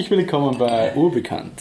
[0.00, 1.60] herzlich willkommen bei Urbekannt.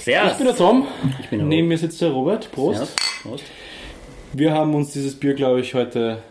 [0.00, 0.32] Servus.
[0.32, 0.86] Ich bin der Tom,
[1.20, 2.50] Ich bin der neben mir sitzt der Robert.
[2.50, 2.78] Prost.
[2.78, 2.94] Servus.
[3.22, 3.44] Prost.
[4.32, 6.22] Wir haben uns dieses Bier, glaube ich, heute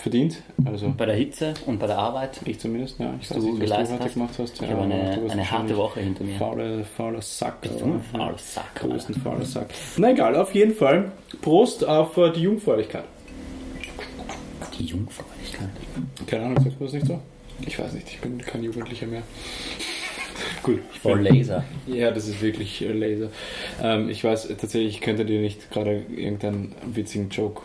[0.00, 0.42] verdient.
[0.64, 2.40] Also Bei der Hitze und bei der Arbeit.
[2.46, 2.98] ich zumindest.
[2.98, 4.14] Ja, ich du weiß nicht, was du heute hast.
[4.14, 4.54] gemacht hast.
[4.54, 6.38] Ich Ja, habe eine, du eine harte Woche hinter mir.
[6.38, 7.60] Fauler, fauler Sack.
[7.60, 7.68] Du
[8.12, 9.18] fauler Sack, Du bist Alter.
[9.20, 9.68] ein fauler Sack.
[9.98, 11.12] Na egal, auf jeden Fall.
[11.42, 13.04] Prost auf äh, die Jungfräulichkeit.
[14.78, 15.68] Die Jungfräulichkeit.
[16.26, 17.20] Keine Ahnung, sagt man das nicht so?
[17.64, 19.22] Ich weiß nicht, ich bin kein Jugendlicher mehr.
[20.62, 20.80] Gut.
[21.02, 21.64] Voll bin- Laser.
[21.86, 23.28] Ja, das ist wirklich äh, Laser.
[23.82, 27.62] Ähm, ich weiß äh, tatsächlich, ich könnte dir nicht gerade irgendeinen witzigen Joke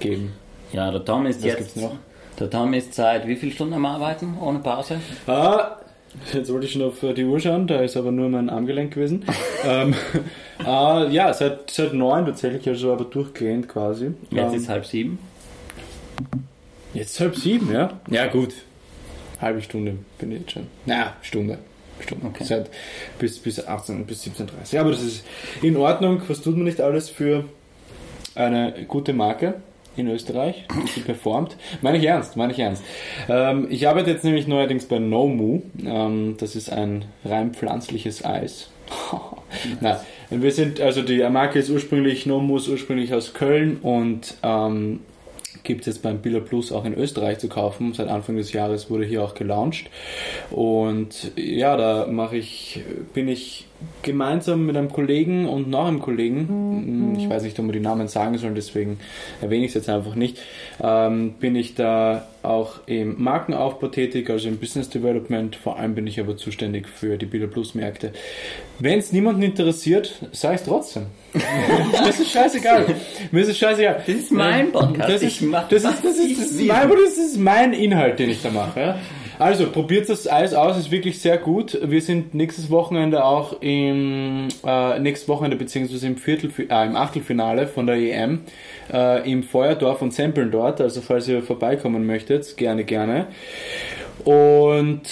[0.00, 0.32] geben.
[0.72, 1.58] Ja, der Tom ist Was jetzt.
[1.58, 1.96] gibt's noch?
[2.38, 5.00] Der Tom ist seit wie viel Stunden am Arbeiten ohne Pause?
[5.26, 5.76] Ah,
[6.34, 8.92] jetzt wollte ich schon auf äh, die Uhr schauen, da ist aber nur mein Armgelenk
[8.92, 9.24] gewesen.
[9.64, 9.94] ähm,
[10.64, 14.10] ah, ja, seit, seit neun tatsächlich, also aber durchgehend quasi.
[14.30, 15.18] Jetzt Ähm, ist halb sieben.
[16.92, 17.98] jetzt halb sieben, ja?
[18.10, 18.54] Ja, gut.
[19.40, 20.66] Halbe Stunde bin ich jetzt schon.
[20.86, 21.58] Na, Stunde.
[22.00, 22.26] Stunde.
[22.26, 22.44] Okay.
[22.44, 22.70] Seit
[23.18, 25.24] bis, bis 18, bis 17.30 Ja, aber das ist
[25.62, 26.22] in Ordnung.
[26.28, 27.44] Was tut man nicht alles für
[28.34, 29.54] eine gute Marke
[29.96, 31.56] in Österreich, die performt?
[31.80, 32.82] Meine ich ernst, meine ich ernst.
[33.28, 35.62] Ähm, ich arbeite jetzt nämlich neuerdings bei Nomu.
[35.84, 38.70] Ähm, das ist ein rein pflanzliches Eis.
[39.80, 45.00] Na, wir sind, also die Marke ist ursprünglich, Nomu ist ursprünglich aus Köln und ähm,
[45.66, 47.92] gibt es jetzt beim Billa Plus auch in Österreich zu kaufen.
[47.92, 49.90] Seit Anfang des Jahres wurde hier auch gelauncht.
[50.50, 52.80] Und ja, da mache ich,
[53.12, 53.66] bin ich
[54.02, 58.08] gemeinsam mit einem Kollegen und noch einem Kollegen, ich weiß nicht, ob wir die Namen
[58.08, 58.98] sagen sollen, deswegen
[59.42, 60.38] erwähne ich es jetzt einfach nicht,
[60.82, 65.56] ähm, bin ich da auch im Markenaufbau tätig, also im Business Development.
[65.56, 68.12] Vor allem bin ich aber zuständig für die Billa Plus Märkte.
[68.78, 71.06] Wenn es niemanden interessiert, sage ich es trotzdem.
[71.92, 72.86] das ist scheißegal.
[73.30, 74.02] Mir ist es scheißegal.
[74.06, 75.10] Das ist mein Podcast.
[75.10, 78.42] Das ist, das, ist, das, ist, das, ist mein, das ist mein Inhalt, den ich
[78.42, 78.96] da mache.
[79.38, 81.78] Also, probiert das Eis aus, ist wirklich sehr gut.
[81.82, 87.66] Wir sind nächstes Wochenende auch im, äh, nächstes Wochenende beziehungsweise im Viertel, äh, im Achtelfinale
[87.66, 88.40] von der EM
[88.90, 90.80] äh, im Feuerdorf und Samplen dort.
[90.80, 93.26] Also, falls ihr vorbeikommen möchtet, gerne, gerne.
[94.26, 95.02] Und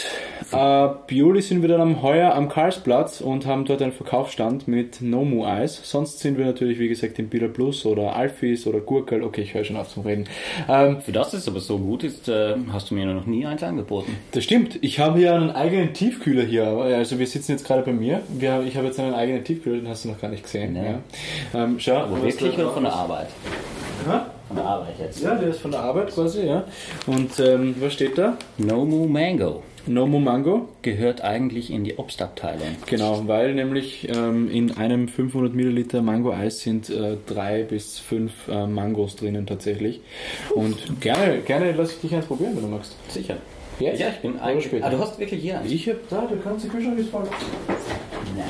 [0.51, 5.01] ab Juli sind wir dann am Heuer am Karlsplatz und haben dort einen Verkaufsstand mit
[5.03, 5.81] Nomu Eis.
[5.85, 9.23] Sonst sind wir natürlich, wie gesagt, im Billa Plus oder Alfis oder Gurkel.
[9.23, 10.25] Okay, ich höre schon auf zum Reden.
[10.69, 13.63] Ähm, Für das es aber so gut ist, äh, hast du mir noch nie eins
[13.63, 14.17] angeboten.
[14.33, 14.81] das stimmt.
[14.81, 16.67] Ich habe hier einen eigenen Tiefkühler hier.
[16.67, 18.21] Also wir sitzen jetzt gerade bei mir.
[18.37, 20.73] Wir, ich habe jetzt einen eigenen Tiefkühler, den hast du noch gar nicht gesehen.
[20.73, 20.97] Nee.
[21.53, 21.63] Ja.
[21.63, 23.29] Ähm, schau, was wirklich oder von der Arbeit?
[24.07, 24.27] ist.
[24.55, 25.23] Von der Arbeit jetzt.
[25.23, 26.65] Ja, der ist von der Arbeit quasi, ja.
[27.07, 28.37] Und ähm, was steht da?
[28.59, 30.69] Nomu Mango Nomu Mango.
[30.83, 32.77] gehört eigentlich in die Obstabteilung.
[32.87, 38.67] Genau, weil nämlich ähm, in einem 500 Milliliter Mango-Eis sind äh, drei bis fünf äh,
[38.67, 40.01] Mangos drinnen tatsächlich.
[40.55, 42.97] Und gerne, gerne lasse ich dich eins probieren, wenn du magst.
[43.09, 43.37] Sicher.
[43.79, 44.01] Jetzt?
[44.01, 44.67] Ja, ich bin eigentlich.
[44.67, 44.87] später?
[44.87, 45.71] Ah, du hast wirklich hier eins.
[45.71, 47.25] Ich hab da, du kannst die Kühlschrank ist voll.
[48.37, 48.47] Nein.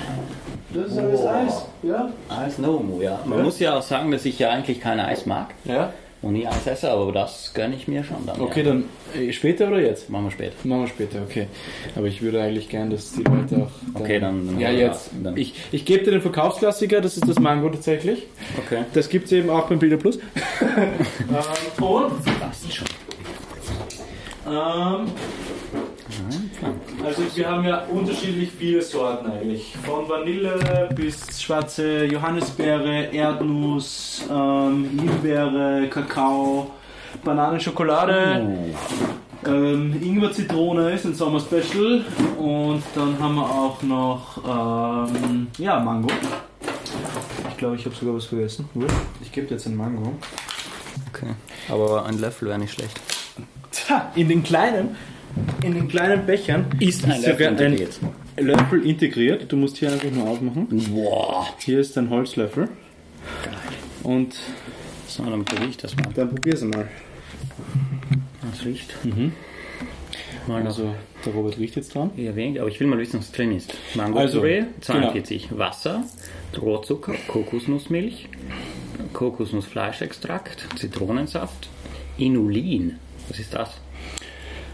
[0.74, 2.10] Das ist alles Eis, ja?
[2.28, 3.20] Als Nomu, ja.
[3.24, 3.44] Man Ja.
[3.44, 5.92] muss ja auch sagen, dass ich ja eigentlich kein Eis mag Ja.
[6.20, 8.40] und nie Eis esse, aber das gönne ich mir schon dann.
[8.40, 8.66] Okay, ja.
[8.70, 8.84] dann
[9.16, 10.10] äh, später oder jetzt?
[10.10, 10.54] Machen wir später.
[10.64, 11.46] Machen wir später, okay.
[11.94, 14.00] Aber ich würde eigentlich gern, dass die Leute auch.
[14.00, 15.06] Okay, dann- dann ja, machen wir jetzt.
[15.12, 15.22] das.
[15.22, 18.26] Dann- Ich, ich gebe dir den Verkaufsklassiker, das ist das Mango tatsächlich.
[18.66, 18.84] Okay.
[18.94, 20.18] Das gibt es eben auch beim Bilder Plus.
[20.60, 22.24] ähm, und.
[22.40, 22.86] Passt schon.
[24.46, 25.06] Ähm,
[27.04, 29.74] also wir haben ja unterschiedlich viele Sorten eigentlich.
[29.84, 36.70] Von Vanille bis schwarze Johannisbeere, Erdnuss, ähm, Himbeere, Kakao,
[37.24, 38.74] Banane, Schokolade,
[39.46, 42.04] ähm, Ingwer, Zitrone ist ein Sommer Special
[42.38, 46.08] und dann haben wir auch noch ähm, ja, Mango.
[47.50, 48.68] Ich glaube, ich habe sogar was vergessen.
[49.22, 50.12] Ich gebe dir jetzt ein Mango.
[51.12, 51.34] Okay.
[51.68, 53.00] Aber ein Löffel wäre nicht schlecht.
[54.14, 54.96] In den kleinen,
[55.64, 57.98] in den kleinen Bechern Ist ein Löffel sogar integriert.
[58.36, 59.50] ein Löffel integriert.
[59.52, 60.66] Du musst hier einfach nur aufmachen.
[60.92, 61.46] Boah.
[61.58, 62.68] Hier ist ein Holzlöffel.
[64.02, 64.34] Und
[65.06, 66.06] So, dann probiere ich das mal.
[66.14, 66.88] dann probier's mal.
[68.50, 68.94] Das riecht.
[70.46, 70.94] Mal noch Also
[71.24, 72.10] der Robert riecht jetzt dran.
[72.16, 73.74] eher wenig, aber ich will mal wissen, was drin ist.
[73.94, 76.04] Mango Also, Püree, 42 Wasser,
[76.60, 78.28] Rohrzucker, Kokosnussmilch,
[79.14, 81.68] Kokosnussfleischextrakt, Zitronensaft,
[82.18, 82.98] Inulin.
[83.28, 83.70] Was ist das?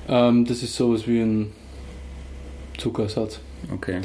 [0.08, 1.52] Ähm, das ist sowas wie ein
[2.79, 3.41] Zuckersatz.
[3.73, 4.00] Okay.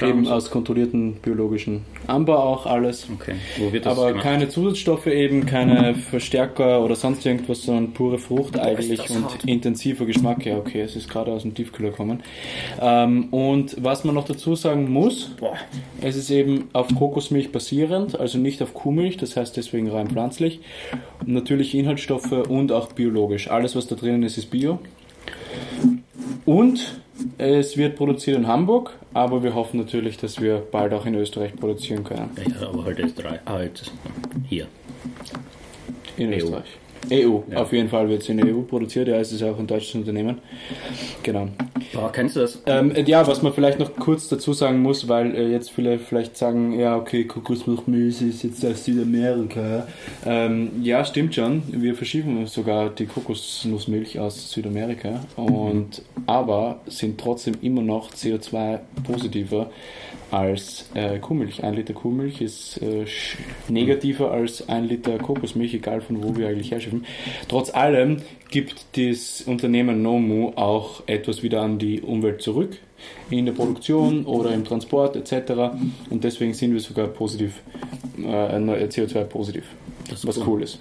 [0.00, 3.06] Eben aus kontrollierten biologischen Anbau auch alles.
[3.12, 3.34] Okay.
[3.58, 4.22] Wo wird das Aber gemacht?
[4.24, 9.44] keine Zusatzstoffe eben, keine Verstärker oder sonst irgendwas, sondern pure Frucht eigentlich und hart.
[9.44, 10.44] intensiver Geschmack.
[10.46, 12.22] Ja, okay, es ist gerade aus dem Tiefkühler gekommen.
[12.80, 15.56] Ähm, und was man noch dazu sagen muss, Boah.
[16.00, 20.60] es ist eben auf Kokosmilch basierend, also nicht auf Kuhmilch, das heißt deswegen rein pflanzlich.
[21.26, 23.50] Natürliche Inhaltsstoffe und auch biologisch.
[23.50, 24.78] Alles, was da drinnen ist, ist bio.
[26.44, 27.00] Und
[27.38, 31.54] es wird produziert in Hamburg, aber wir hoffen natürlich, dass wir bald auch in Österreich
[31.54, 32.30] produzieren können.
[32.60, 33.40] Ja, aber halt Österreich.
[33.46, 33.92] Halt
[34.48, 34.66] hier.
[36.16, 36.36] In EU.
[36.36, 36.78] Österreich.
[37.10, 37.62] EU, Ja.
[37.62, 39.94] auf jeden Fall wird es in der EU produziert, ja, es ist auch ein deutsches
[39.94, 40.38] Unternehmen.
[41.22, 41.48] Genau.
[41.92, 42.62] Boah, kennst du das?
[42.66, 46.36] Ähm, ja, was man vielleicht noch kurz dazu sagen muss, weil äh, jetzt viele vielleicht
[46.36, 49.86] sagen, ja, okay, Kokosmilchmilch ist jetzt aus Südamerika.
[50.26, 51.62] Ähm, ja, stimmt schon.
[51.70, 59.70] Wir verschieben sogar die Kokosnussmilch aus Südamerika und aber sind trotzdem immer noch CO2 positiver
[60.34, 61.62] als äh, Kuhmilch.
[61.62, 63.04] Ein Liter Kuhmilch ist äh,
[63.68, 67.06] negativer als ein Liter Kokosmilch, egal von wo wir eigentlich herschiffen.
[67.48, 68.18] Trotz allem
[68.50, 72.76] gibt das Unternehmen Nomu auch etwas wieder an die Umwelt zurück
[73.30, 75.76] in der Produktion oder im Transport etc.
[76.10, 77.62] Und deswegen sind wir sogar positiv,
[78.18, 79.64] äh, CO2 positiv,
[80.10, 80.64] Das ist was cool.
[80.64, 80.80] ist.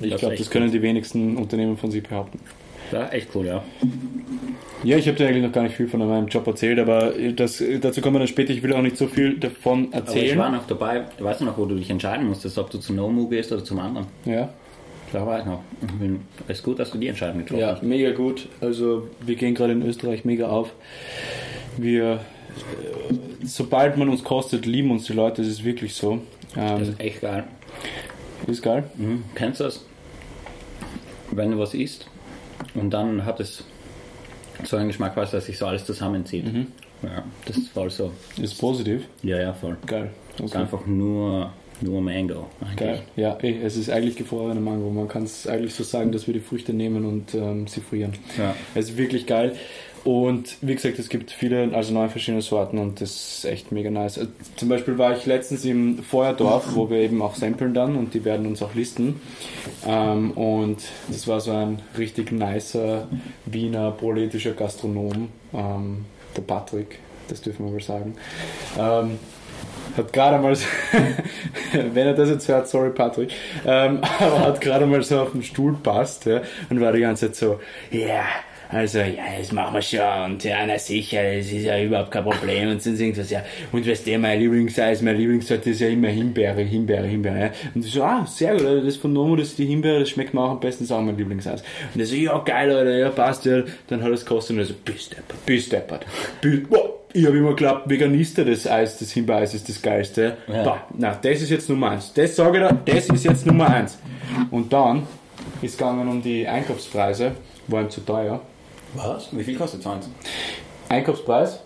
[0.00, 2.40] Ich glaube, das können die wenigsten Unternehmen von sich behaupten.
[2.94, 3.62] Ja, echt cool, ja.
[4.84, 7.62] Ja, ich habe dir eigentlich noch gar nicht viel von meinem Job erzählt, aber das,
[7.80, 8.52] dazu kommen wir dann später.
[8.52, 10.38] Ich will auch nicht so viel davon Aber ich erzählen.
[10.38, 13.26] war noch dabei, weißt du noch, wo du dich entscheiden musstest, ob du zu Nomu
[13.28, 14.06] gehst oder zum anderen?
[14.24, 14.48] ja.
[15.12, 15.60] Da war ich noch.
[16.48, 17.84] Es ist gut, dass du die Entscheidung getroffen Ja, hast.
[17.84, 18.48] mega gut.
[18.60, 20.72] Also wir gehen gerade in Österreich mega auf.
[21.76, 22.18] Wir,
[23.44, 25.42] sobald man uns kostet, lieben uns die Leute.
[25.42, 26.18] Das ist wirklich so.
[26.56, 27.44] Das Ähm, ist echt geil.
[28.48, 28.84] ist geil.
[28.96, 29.22] Mhm.
[29.36, 29.84] Kennst du das?
[31.30, 32.08] Wenn du was isst
[32.74, 33.64] und dann hat es
[34.64, 36.44] so einen Geschmack, du, dass sich so alles zusammenzieht.
[36.52, 36.66] Mhm.
[37.02, 38.12] Ja, das ist voll so.
[38.40, 39.02] Ist positiv.
[39.22, 39.76] Ja, ja, voll.
[39.86, 40.10] Geil.
[40.36, 40.58] Es ist Okay.
[40.62, 42.48] einfach nur, nur Mango.
[42.60, 42.76] Eigentlich.
[42.76, 43.02] Geil.
[43.16, 44.90] Ja, eh, es ist eigentlich gefrorene Mango.
[44.90, 48.14] Man kann es eigentlich so sagen, dass wir die Früchte nehmen und ähm, sie frieren.
[48.38, 48.54] Ja.
[48.74, 49.54] Es ist wirklich geil.
[50.04, 53.90] Und wie gesagt, es gibt viele, also neun verschiedene Sorten und das ist echt mega
[53.90, 54.18] nice.
[54.18, 58.12] Äh, Zum Beispiel war ich letztens im Feuerdorf, wo wir eben auch samplen dann und
[58.12, 59.20] die werden uns auch listen.
[59.86, 63.08] Ähm, und das war so ein richtig nicer
[63.46, 66.04] Wiener politischer Gastronom, ähm,
[66.36, 66.98] der Patrick,
[67.28, 68.14] das dürfen wir wohl sagen.
[68.78, 69.18] Ähm,
[69.96, 70.66] hat gerade mal, so,
[71.72, 73.32] wenn er das jetzt hört, sorry Patrick,
[73.64, 77.36] aber hat gerade mal so auf den Stuhl passt ja, und war die ganze Zeit
[77.36, 77.60] so,
[77.90, 78.24] ja,
[78.68, 82.24] also ja, das machen wir schon und ja, na sicher, das ist ja überhaupt kein
[82.24, 83.42] Problem und sonst irgendwas, ja.
[83.72, 87.40] Und weißt du, mein Lieblingseis, mein Lieblingssorte ist ja immer Himbeere, Himbeere, Himbeere.
[87.40, 87.50] Ja.
[87.74, 90.34] Und ich so, ah, sehr gut, das von Nomo, das ist die Himbeere, das schmeckt
[90.34, 91.62] mir auch am besten, das ist auch mein Lieblingseis.
[91.94, 93.62] Und er so, ja, geil, Alter, ja, passt, ja.
[93.88, 96.06] Dann hat er es gekostet und er so, bist deppert, bist deppert.
[96.40, 96.66] Bist,
[97.16, 100.36] ich habe immer geglaubt, Veganister, das Eis, das Himbeereis ist das geilste.
[100.48, 100.64] Ja.
[100.64, 102.12] Bah, na, das ist jetzt Nummer eins.
[102.12, 103.98] Das sage ich dir, das ist jetzt Nummer eins.
[104.50, 105.04] Und dann
[105.62, 107.32] ist gegangen um die Einkaufspreise,
[107.68, 108.40] war ihm zu teuer.
[108.94, 109.28] Was?
[109.32, 110.08] Wie viel kostet eins?
[110.88, 111.60] Einkaufspreis?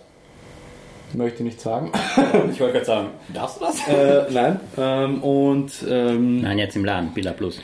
[1.13, 1.91] Möchte ich nicht sagen.
[2.51, 3.87] Ich wollte gerade sagen, darfst du das?
[3.87, 4.59] äh, nein.
[4.77, 7.61] Ähm, und ähm, Nein, jetzt im Laden, Billa Plus.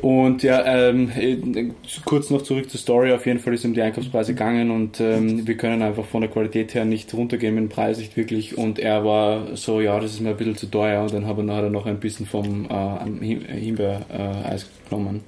[0.00, 1.70] Und ja, ähm, äh,
[2.04, 3.12] kurz noch zurück zur Story.
[3.12, 6.30] Auf jeden Fall ist um die Einkaufspreise gegangen und ähm, wir können einfach von der
[6.30, 8.56] Qualität her nicht runtergehen mit dem Preis, nicht wirklich.
[8.56, 11.02] Und er war so, ja, das ist mir ein bisschen zu teuer.
[11.02, 15.22] Und dann hat er nachher noch ein bisschen vom äh, Himbeereis genommen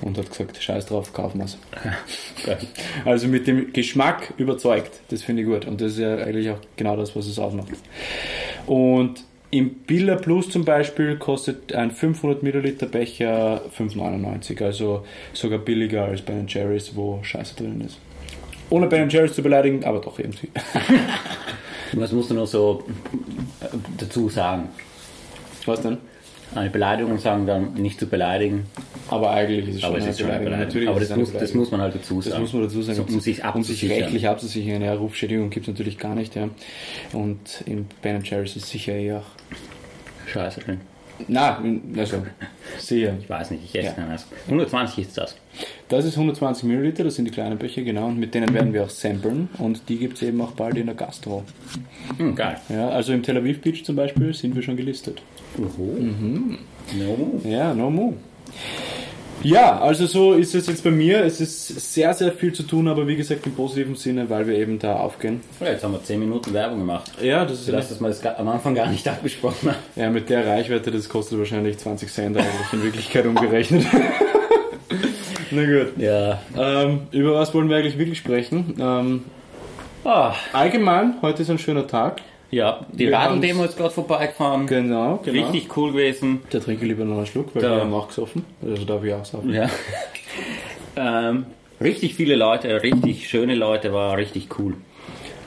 [0.00, 1.58] und hat gesagt, scheiß drauf, kaufen wir's.
[3.04, 5.00] Also mit dem Geschmack überzeugt.
[5.08, 5.66] Das finde ich gut.
[5.66, 7.68] Und das ist ja eigentlich auch genau das, was es ausmacht.
[8.66, 9.24] Und
[9.54, 14.62] im Billa Plus zum Beispiel kostet ein 500 Milliliter Becher 5,99.
[14.64, 17.98] Also sogar billiger als Ben Jerry's, wo Scheiße drin ist.
[18.70, 20.48] Ohne Ben Jerry's zu beleidigen, aber doch irgendwie.
[21.92, 22.82] Was musst du noch so
[23.98, 24.70] dazu sagen?
[25.66, 25.98] Was denn?
[26.56, 28.66] Eine Beleidigung sagen, dann nicht zu beleidigen.
[29.08, 30.58] Aber eigentlich ist es Aber schon es eine Beleidigung.
[30.58, 31.60] Natürlich Aber das muss, das Beleidigung.
[31.60, 32.42] muss man halt dazu Das sagen.
[32.42, 32.96] muss man dazu sagen.
[32.96, 34.82] So, um sich um sich rechtlich abzusichern.
[34.82, 36.34] Ja, Rufschädigung gibt es natürlich gar nicht.
[36.34, 36.48] Ja.
[37.12, 39.26] Und in Ben Jerry's ist sicher eh auch.
[40.34, 40.60] Scheiße.
[41.28, 41.62] Na,
[41.96, 42.24] also
[42.78, 43.14] sicher.
[43.20, 43.92] Ich weiß nicht, ich esse Ja.
[43.92, 44.26] keinen Eis.
[44.48, 45.36] 120 ist das.
[45.88, 48.82] Das ist 120 Milliliter, das sind die kleinen Becher, genau, und mit denen werden wir
[48.82, 51.44] auch samplen und die gibt es eben auch bald in der Gastro.
[52.18, 52.56] Hm, geil.
[52.68, 55.22] Ja, also im Tel Aviv Beach zum Beispiel sind wir schon gelistet.
[55.56, 55.96] Oho.
[56.00, 56.58] Mhm.
[56.98, 57.40] No.
[57.48, 58.14] Ja, no more.
[59.44, 61.24] Ja, also so ist es jetzt bei mir.
[61.24, 64.56] Es ist sehr, sehr viel zu tun, aber wie gesagt im positiven Sinne, weil wir
[64.56, 65.42] eben da aufgehen.
[65.60, 67.12] Jetzt haben wir 10 Minuten Werbung gemacht.
[67.22, 69.78] Ja, das ist das, dass wir das am Anfang gar nicht abgesprochen haben.
[69.96, 73.86] ja mit der Reichweite, das kostet wahrscheinlich 20 Cent eigentlich in Wirklichkeit umgerechnet.
[75.50, 75.98] Na gut.
[75.98, 76.40] Ja.
[76.58, 78.74] Ähm, über was wollen wir eigentlich wirklich sprechen?
[78.80, 79.24] Ähm,
[80.06, 82.20] Ah, allgemein, heute ist ein schöner Tag.
[82.54, 84.66] Ja, die Radl-Demo ist gerade vorbeigefahren.
[84.68, 85.42] Genau, genau.
[85.46, 86.42] Richtig cool gewesen.
[86.50, 88.44] Da trinke ich lieber noch einen Schluck, weil Da- wir haben auch gesoffen.
[88.64, 89.52] Also darf ich auch saufen.
[89.52, 89.68] Ja.
[90.96, 91.46] ähm,
[91.80, 94.74] richtig viele Leute, richtig schöne Leute, war richtig cool.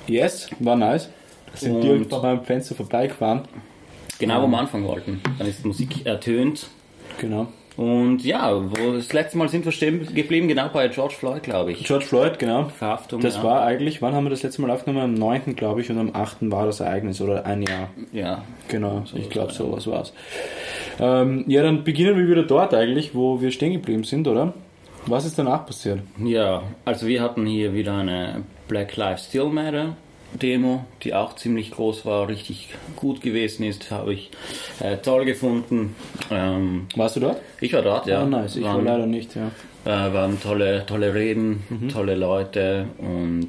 [0.08, 1.10] Yes, war nice.
[1.54, 3.44] Sind Und- direkt bei meinem Fenster vorbeigefahren.
[4.20, 5.22] Genau, wo wir anfangen wollten.
[5.38, 6.68] Dann ist die Musik ertönt.
[7.22, 7.48] Genau.
[7.78, 11.72] Und ja, wo das letzte Mal sind wir stehen geblieben, genau bei George Floyd, glaube
[11.72, 11.84] ich.
[11.84, 12.66] George Floyd, genau.
[12.66, 13.22] Verhaftung.
[13.22, 13.44] Das ja.
[13.44, 15.04] war eigentlich, wann haben wir das letzte Mal aufgenommen?
[15.04, 15.56] Am 9.
[15.56, 16.38] glaube ich und am 8.
[16.52, 17.90] war das Ereignis oder ein Jahr.
[18.12, 18.44] Ja.
[18.68, 20.12] Genau, ich glaube sowas war's.
[21.00, 24.56] Ähm, ja, dann beginnen wir wieder dort eigentlich, wo wir stehen geblieben sind, oder?
[25.06, 26.00] Was ist danach passiert?
[26.18, 29.96] Ja, also wir hatten hier wieder eine Black Lives Still Matter
[30.40, 34.30] Demo, die auch ziemlich groß war, richtig gut gewesen ist, habe ich
[34.80, 35.96] äh, toll gefunden.
[36.32, 37.42] Ähm, Warst du dort?
[37.62, 38.22] ich war dort, ja.
[38.22, 38.56] Ah, nice.
[38.56, 39.48] Ich war waren, leider nicht, ja.
[39.86, 41.90] äh, waren tolle, tolle Reden, Mhm.
[41.90, 43.48] tolle Leute und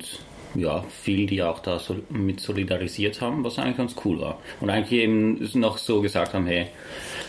[0.54, 4.38] ja, viel, die auch da so mit solidarisiert haben, was eigentlich ganz cool war.
[4.60, 6.66] Und eigentlich eben noch so gesagt haben, hey,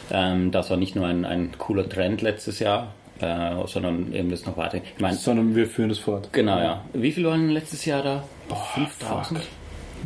[0.09, 4.45] ähm, das war nicht nur ein, ein cooler Trend letztes Jahr, äh, sondern eben das
[4.45, 4.77] noch weiter.
[4.77, 6.29] Ich meine, Sondern wir führen das fort.
[6.31, 6.81] Genau, ja.
[6.93, 8.23] Wie viel waren letztes Jahr da?
[8.49, 9.39] Boah, 5000?
[9.39, 9.47] fuck.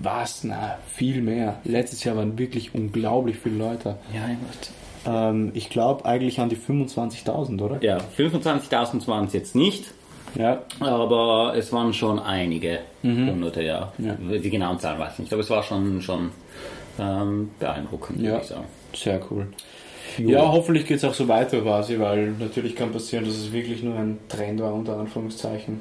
[0.02, 0.44] Was?
[0.44, 1.60] Na, viel mehr.
[1.64, 3.98] Letztes Jahr waren wirklich unglaublich viele Leute.
[4.14, 4.30] Ja.
[5.28, 7.82] Ähm, ich glaube eigentlich an die 25.000, oder?
[7.84, 9.94] Ja, 25.000 waren es jetzt nicht,
[10.36, 10.62] Ja.
[10.80, 13.92] aber es waren schon einige Hunderte, ja.
[14.00, 14.16] Ja.
[14.16, 16.32] Die genauen Zahlen weiß ich nicht, aber es war schon, schon
[17.00, 18.40] ähm, beeindruckend, würde Ja.
[18.40, 18.66] ich sagen.
[18.96, 19.48] Sehr cool.
[20.18, 23.82] Ja, hoffentlich geht es auch so weiter quasi, weil natürlich kann passieren, dass es wirklich
[23.84, 25.80] nur ein Trend war, unter Anführungszeichen.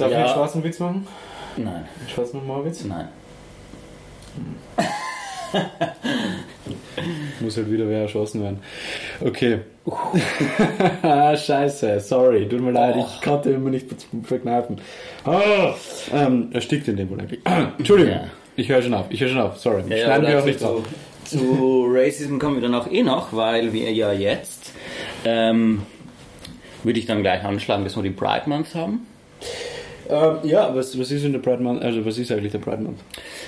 [0.00, 0.18] Darf Ja.
[0.18, 1.06] ich einen schwarzen Witz machen?
[1.56, 2.84] Nein, Einen schwarzen Humorwitz?
[2.84, 3.08] nein.
[7.40, 8.58] Muss halt wieder wer erschossen werden.
[9.20, 9.60] Okay.
[11.36, 13.86] Scheiße, sorry, tut mir leid, ich konnte immer nicht
[14.22, 14.80] verkneifen.
[15.24, 15.72] Oh,
[16.12, 17.40] ähm, erstickt in dem wohl eigentlich.
[17.78, 18.24] Entschuldigung, Ja.
[18.56, 19.82] ich höre schon auf, ich höre schon auf, sorry.
[19.88, 20.82] Ja, Schneiden wir auch nicht zu, drauf.
[21.24, 24.72] zu Racism kommen wir dann auch eh noch, weil wir ja jetzt,
[25.24, 25.82] ähm,
[26.84, 29.06] würde ich dann gleich anschlagen, dass wir die Pride Month haben.
[30.10, 32.82] Ähm, ja, was, was ist in der Pride Month, also was ist eigentlich der Pride
[32.82, 32.98] Month?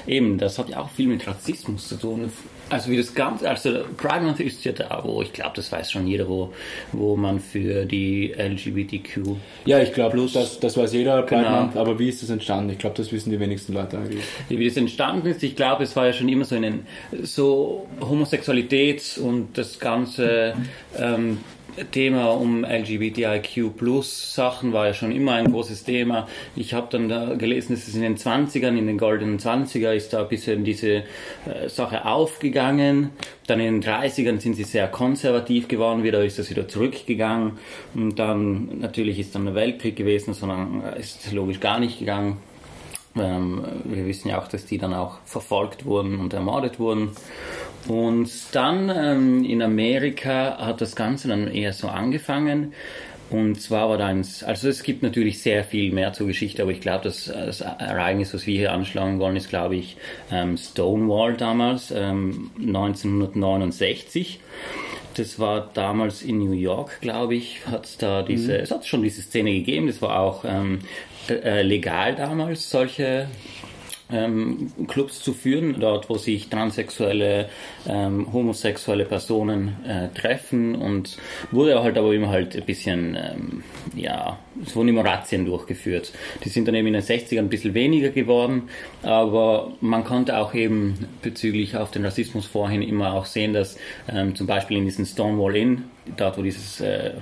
[0.07, 2.31] Eben, das hat ja auch viel mit Rassismus zu tun.
[2.71, 5.90] Also wie das Ganze, also Pride Month ist ja da, wo ich glaube, das weiß
[5.90, 6.52] schon jeder, wo,
[6.92, 11.61] wo man für die LGBTQ Ja, ich glaube, das, das weiß jeder, Pride Genau.
[11.62, 12.71] Month, aber wie ist das entstanden?
[12.71, 14.25] Ich glaube, das wissen die wenigsten Leute eigentlich.
[14.49, 16.87] Wie das entstanden ist, ich glaube, es war ja schon immer so in den,
[17.23, 20.54] so Homosexualität und das ganze
[20.99, 21.38] ähm,
[21.91, 26.29] Thema um LGBTIQ Plus Sachen war ja schon immer ein großes Thema.
[26.55, 30.12] Ich habe dann da gelesen, dass es in den 20ern, in den goldenen 20er ist
[30.12, 31.05] da ein bisschen diese
[31.47, 33.11] äh, Sache aufgegangen.
[33.47, 37.52] Dann in den 30ern sind sie sehr konservativ geworden, wieder ist das wieder zurückgegangen.
[37.95, 42.38] Und dann natürlich ist dann der Weltkrieg gewesen, sondern äh, ist logisch gar nicht gegangen.
[43.16, 47.11] Ähm, wir wissen ja auch, dass die dann auch verfolgt wurden und ermordet wurden.
[47.88, 52.73] Und dann ähm, in Amerika hat das Ganze dann eher so angefangen.
[53.33, 56.71] Und zwar war da eins, also es gibt natürlich sehr viel mehr zur Geschichte, aber
[56.71, 59.97] ich glaube, das, das Ereignis, was wir hier anschlagen wollen, ist, glaube ich,
[60.31, 64.38] ähm, Stonewall damals, ähm, 1969.
[65.14, 69.23] Das war damals in New York, glaube ich, hat da diese, es hat schon diese
[69.23, 73.29] Szene gegeben, das war auch ähm, äh, legal damals, solche
[74.12, 77.49] ähm, Clubs zu führen, dort wo sich transsexuelle,
[77.88, 81.16] ähm, homosexuelle Personen äh, treffen und
[81.50, 83.64] wurde halt aber immer halt ein bisschen, ähm,
[83.97, 86.12] ja, es wurden immer Razzien durchgeführt.
[86.45, 88.69] Die sind dann eben in den 60ern ein bisschen weniger geworden,
[89.02, 93.78] aber man konnte auch eben bezüglich auf den Rassismus vorhin immer auch sehen, dass
[94.09, 95.85] ähm, zum Beispiel in diesem Stonewall Inn,
[96.16, 97.12] dort wo dieses äh,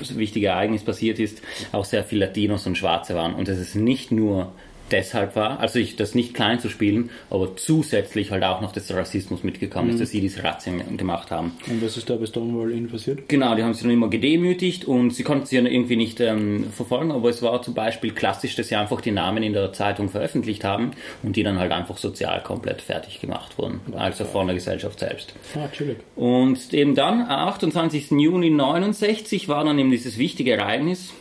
[0.00, 1.42] wichtige Ereignis passiert ist,
[1.72, 4.52] auch sehr viele Latinos und Schwarze waren und es nicht nur
[4.90, 8.96] deshalb war, also ich das nicht klein zu spielen, aber zusätzlich halt auch noch, der
[8.96, 11.52] Rassismus mitgekommen ist, dass sie diese Razzien gemacht haben.
[11.68, 13.28] Und was ist da bei Stonewall Inn passiert?
[13.28, 16.66] Genau, die haben sie dann immer gedemütigt und sie konnten sie dann irgendwie nicht ähm,
[16.72, 20.08] verfolgen, aber es war zum Beispiel klassisch, dass sie einfach die Namen in der Zeitung
[20.08, 20.92] veröffentlicht haben
[21.22, 25.34] und die dann halt einfach sozial komplett fertig gemacht wurden, also von der Gesellschaft selbst.
[25.54, 25.98] Ah, chillig.
[26.16, 28.10] Und eben dann, am 28.
[28.12, 31.12] Juni 69 war dann eben dieses wichtige Ereignis,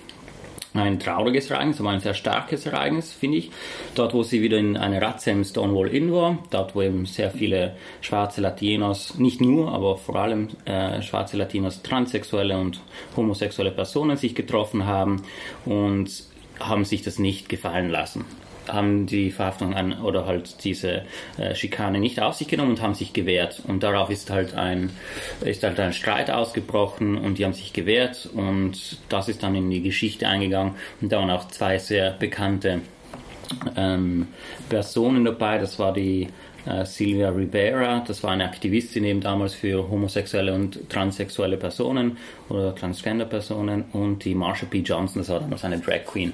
[0.80, 3.52] ein trauriges Ereignis, aber ein sehr starkes Ereignis, finde ich.
[3.96, 7.32] Dort, wo sie wieder in eine Razzia im Stonewall Inn war, dort, wo eben sehr
[7.32, 12.82] viele schwarze Latinos, nicht nur, aber vor allem äh, schwarze Latinos, transsexuelle und
[13.16, 15.24] homosexuelle Personen sich getroffen haben
[15.66, 16.24] und
[16.60, 18.26] haben sich das nicht gefallen lassen
[18.68, 21.04] haben die Verhaftung an oder halt diese
[21.38, 23.62] äh, Schikane nicht auf sich genommen und haben sich gewehrt.
[23.68, 24.92] Und darauf ist halt ein
[25.42, 29.70] ist halt ein Streit ausgebrochen und die haben sich gewehrt und das ist dann in
[29.70, 32.82] die Geschichte eingegangen und da waren auch zwei sehr bekannte
[33.76, 34.28] ähm,
[34.70, 35.58] Personen dabei.
[35.58, 36.28] Das war die
[36.68, 42.18] äh, Silvia Rivera, das war eine Aktivistin eben damals für homosexuelle und transsexuelle Personen
[42.50, 44.80] oder Transgender-Personen und die Marsha P.
[44.80, 46.34] Johnson, das war damals eine Drag Queen.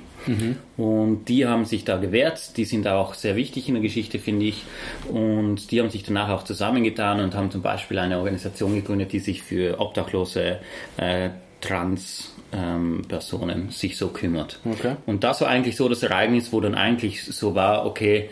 [0.78, 4.46] Und die haben sich da gewehrt, die sind auch sehr wichtig in der Geschichte, finde
[4.46, 4.64] ich.
[5.10, 9.20] Und die haben sich danach auch zusammengetan und haben zum Beispiel eine Organisation gegründet, die
[9.20, 10.60] sich für obdachlose
[10.98, 11.30] äh,
[11.64, 14.60] Trans ähm, Personen sich so kümmert.
[14.66, 14.96] Okay.
[15.06, 18.30] Und das war eigentlich so das Ereignis, wo dann eigentlich so war, okay,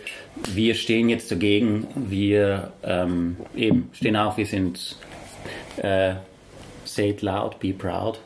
[0.54, 4.98] wir stehen jetzt dagegen, wir ähm, eben stehen auf, wir sind
[5.78, 6.16] äh,
[6.84, 8.20] say it loud, be proud.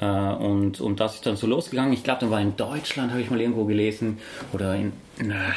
[0.00, 1.92] Äh, und, und das ist dann so losgegangen.
[1.92, 4.18] Ich glaube, dann war in Deutschland, habe ich mal irgendwo gelesen,
[4.52, 5.52] oder in, na,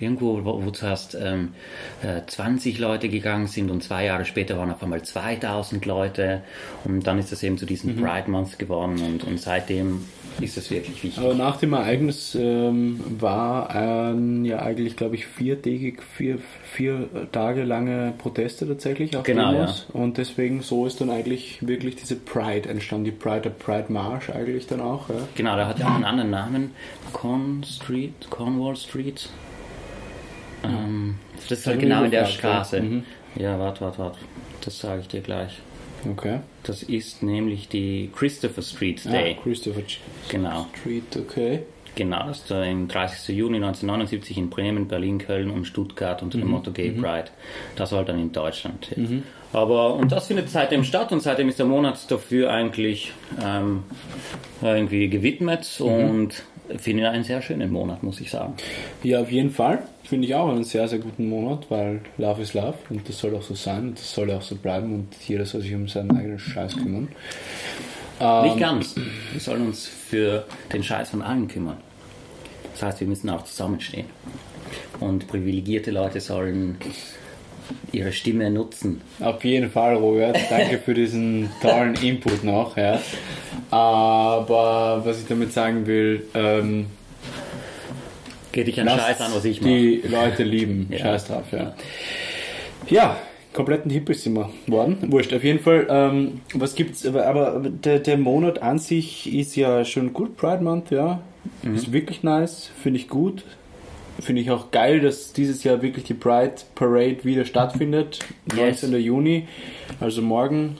[0.00, 1.54] irgendwo, wo, wo zuerst ähm,
[2.02, 6.42] äh, 20 Leute gegangen sind und zwei Jahre später waren auf einmal 2000 Leute
[6.84, 10.04] und dann ist das eben zu diesem Pride Month geworden und, und seitdem
[10.40, 11.22] ist das wirklich wichtig.
[11.22, 17.64] Aber nach dem Ereignis ähm, war ein, ja eigentlich, glaube ich, viertägig, vier, vier Tage
[17.64, 19.86] lange Proteste tatsächlich auf Genau, Demos.
[19.92, 24.32] Und deswegen so ist dann eigentlich wirklich diese Pride entstanden, die Pride, der Pride March
[24.34, 25.08] eigentlich dann auch.
[25.08, 25.16] Ja.
[25.34, 26.70] Genau, der hat ja auch einen anderen Namen.
[27.12, 29.28] Con Street, Cornwall Street.
[30.64, 31.16] Ähm,
[31.48, 32.26] das ist halt genau in der.
[32.26, 32.80] Straße.
[32.80, 33.04] Mhm.
[33.36, 34.18] Ja, warte, warte, warte.
[34.64, 35.52] Das sage ich dir gleich.
[36.08, 36.40] Okay.
[36.62, 39.36] Das ist nämlich die Christopher Street Ah, Day.
[39.42, 39.82] Christopher
[40.28, 41.60] Genau, Street, okay.
[41.96, 42.26] genau.
[42.28, 43.36] Das ist der im 30.
[43.36, 46.42] Juni 1979 in Bremen, Berlin, Köln und Stuttgart unter Mhm.
[46.42, 47.26] dem Motto Gay Pride.
[47.76, 48.94] Das war halt dann in Deutschland.
[49.52, 53.12] Aber, und das findet seitdem statt und seitdem ist der Monat dafür eigentlich
[53.44, 53.82] ähm,
[54.62, 55.86] irgendwie gewidmet Mhm.
[55.86, 56.42] und
[56.76, 58.54] finde ich einen sehr schönen Monat, muss ich sagen.
[59.02, 59.80] Ja, auf jeden Fall.
[60.04, 63.34] Finde ich auch einen sehr, sehr guten Monat, weil Love is Love und das soll
[63.34, 66.10] auch so sein und das soll auch so bleiben und jeder soll sich um seinen
[66.16, 67.08] eigenen Scheiß kümmern.
[68.20, 68.96] Ähm, Nicht ganz.
[68.96, 71.76] Wir sollen uns für den Scheiß von allen kümmern.
[72.72, 74.06] Das heißt, wir müssen auch zusammenstehen.
[75.00, 76.78] Und privilegierte Leute sollen
[77.92, 79.00] ihre Stimme nutzen.
[79.20, 80.38] Auf jeden Fall, Robert.
[80.50, 82.76] Danke für diesen tollen Input noch.
[82.76, 83.00] Ja.
[83.70, 86.86] Aber was ich damit sagen will, ähm,
[88.52, 89.70] Geht dich lasst Scheiß an, was ich mache.
[89.70, 90.88] die Leute lieben.
[90.90, 90.98] Ja.
[90.98, 91.74] Scheiß drauf, ja.
[92.88, 93.16] Ja,
[93.52, 94.96] kompletten Hippies sind wir worden.
[95.12, 95.86] Wurscht, auf jeden Fall.
[95.90, 97.04] Ähm, was gibt's?
[97.06, 100.36] Aber, aber der, der Monat an sich ist ja schon gut.
[100.36, 101.20] Pride Month, ja.
[101.62, 101.74] Mhm.
[101.74, 102.70] Ist wirklich nice.
[102.82, 103.44] Finde ich gut.
[104.20, 108.18] Finde ich auch geil, dass dieses Jahr wirklich die Pride Parade wieder stattfindet.
[108.52, 108.82] Yes.
[108.82, 109.00] 19.
[109.00, 109.46] Juni,
[110.00, 110.76] also morgen,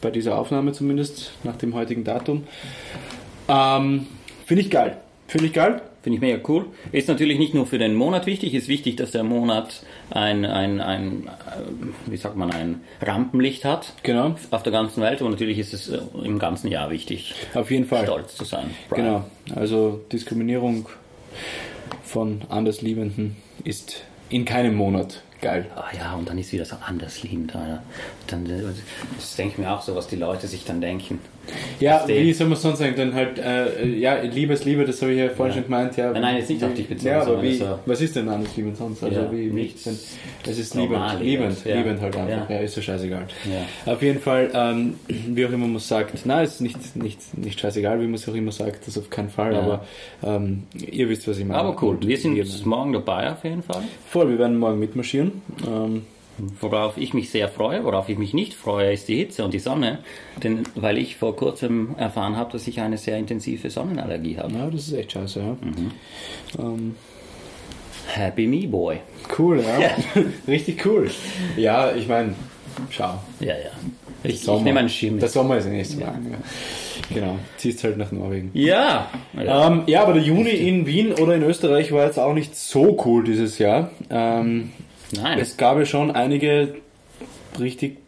[0.00, 2.44] bei dieser Aufnahme zumindest, nach dem heutigen Datum.
[3.48, 4.06] Ähm,
[4.46, 4.96] Finde ich geil.
[5.28, 5.82] Finde ich geil.
[6.02, 6.66] Finde ich mega cool.
[6.92, 10.80] Ist natürlich nicht nur für den Monat wichtig, ist wichtig, dass der Monat ein, ein,
[10.82, 14.34] ein äh, wie sagt man, ein Rampenlicht hat Genau.
[14.50, 17.86] auf der ganzen Welt und natürlich ist es äh, im ganzen Jahr wichtig, Auf jeden
[17.86, 18.04] Fall.
[18.04, 18.66] stolz zu sein.
[18.90, 19.02] Pride.
[19.02, 19.24] Genau,
[19.58, 20.90] also Diskriminierung
[22.14, 25.66] von Andersliebenden ist in keinem Monat geil.
[25.74, 27.52] Ah ja, und dann ist wieder so andersliebend.
[27.54, 27.82] Ja.
[28.28, 28.62] Dann, äh,
[29.16, 31.18] das denke ich mir auch so, was die Leute sich dann denken.
[31.80, 32.94] Ja, wie soll man sonst sagen?
[32.96, 35.96] Dann halt, äh, ja, Liebe ist Liebe, das habe ich ja vorhin schon gemeint.
[35.96, 38.16] Ja, Nein, nein, jetzt nicht wie, auf dich bezogen, Ja, aber wie, so- was ist
[38.16, 39.02] denn Andersliebend sonst?
[39.04, 39.98] Also Ja, wie, nichts denn,
[40.46, 41.76] es ist normal, liebend, liebend, ja.
[41.76, 42.48] liebend halt einfach.
[42.50, 42.56] Ja.
[42.56, 42.60] Ja.
[42.62, 43.26] ist ja scheißegal.
[43.84, 43.92] Ja.
[43.92, 48.00] Auf jeden Fall, ähm, wie auch immer man sagt, nein, ist nicht, nicht, nicht scheißegal,
[48.00, 49.60] wie man es auch immer sagt, das auf keinen Fall, Ja.
[49.60, 49.84] aber
[50.24, 51.58] ähm, ihr wisst, was ich meine.
[51.60, 53.82] Aber cool, wir sind wir- morgen dabei auf jeden Fall.
[54.08, 55.32] Voll, wir werden morgen mitmarschieren.
[55.66, 56.02] Ähm,
[56.60, 59.60] Worauf ich mich sehr freue, worauf ich mich nicht freue, ist die Hitze und die
[59.60, 60.00] Sonne.
[60.42, 64.52] Denn weil ich vor kurzem erfahren habe, dass ich eine sehr intensive Sonnenallergie habe.
[64.52, 65.56] ja, das ist echt scheiße, ja.
[65.60, 65.90] Mhm.
[66.58, 66.94] Ähm,
[68.08, 68.98] Happy Me Boy.
[69.38, 69.90] cool, ja.
[70.48, 71.10] Richtig cool.
[71.56, 72.34] Ja, ich meine,
[72.90, 73.18] schau.
[73.40, 73.70] Ja, ja.
[74.24, 75.18] Ich, ich nehme einen Schirm.
[75.18, 76.06] Der Sommer ist nächstes Mal.
[76.08, 76.38] Ja.
[77.12, 78.50] Genau, ziehst halt nach Norwegen.
[78.54, 79.10] Ja.
[79.34, 79.66] ja.
[79.66, 82.98] Ähm, ja, aber der Juni in Wien oder in Österreich war jetzt auch nicht so
[83.04, 83.90] cool dieses Jahr.
[84.10, 84.72] Ähm,
[85.12, 85.38] Nein.
[85.38, 86.76] es gab ja schon einige
[87.58, 87.98] richtig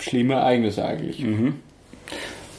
[0.00, 1.24] schlimme Ereignisse eigentlich.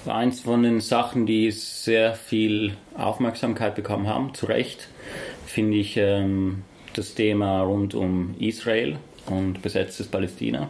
[0.06, 4.90] Eins von den Sachen, die sehr viel Aufmerksamkeit bekommen haben, zu Recht,
[5.46, 6.64] finde ich ähm,
[6.94, 10.70] das Thema rund um Israel und besetztes Palästina.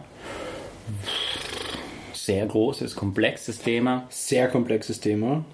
[2.12, 5.44] Sehr großes, komplexes Thema, Sehr komplexes Thema.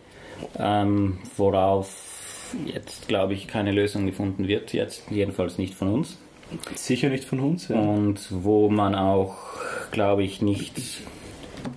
[0.58, 6.18] ähm, worauf jetzt, glaube ich, keine Lösung gefunden wird, jetzt jedenfalls nicht von uns.
[6.74, 7.68] Sicher nicht von uns.
[7.68, 7.76] Ja.
[7.76, 9.36] Und wo man auch,
[9.90, 10.74] glaube ich, nicht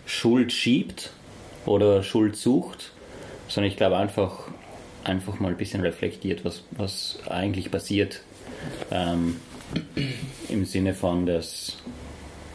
[0.06, 1.12] Schuld schiebt
[1.66, 2.92] oder Schuld sucht,
[3.48, 4.48] sondern ich glaube einfach,
[5.04, 8.22] einfach mal ein bisschen reflektiert, was, was eigentlich passiert.
[8.92, 9.38] Ähm,
[10.50, 11.78] Im Sinne von, dass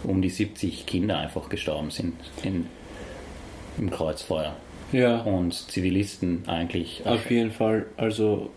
[0.04, 2.66] um die 70 Kinder einfach gestorben sind in,
[3.76, 4.56] im Kreuzfeuer
[4.92, 5.20] ja.
[5.22, 8.50] und Zivilisten eigentlich Auf jeden Fall, also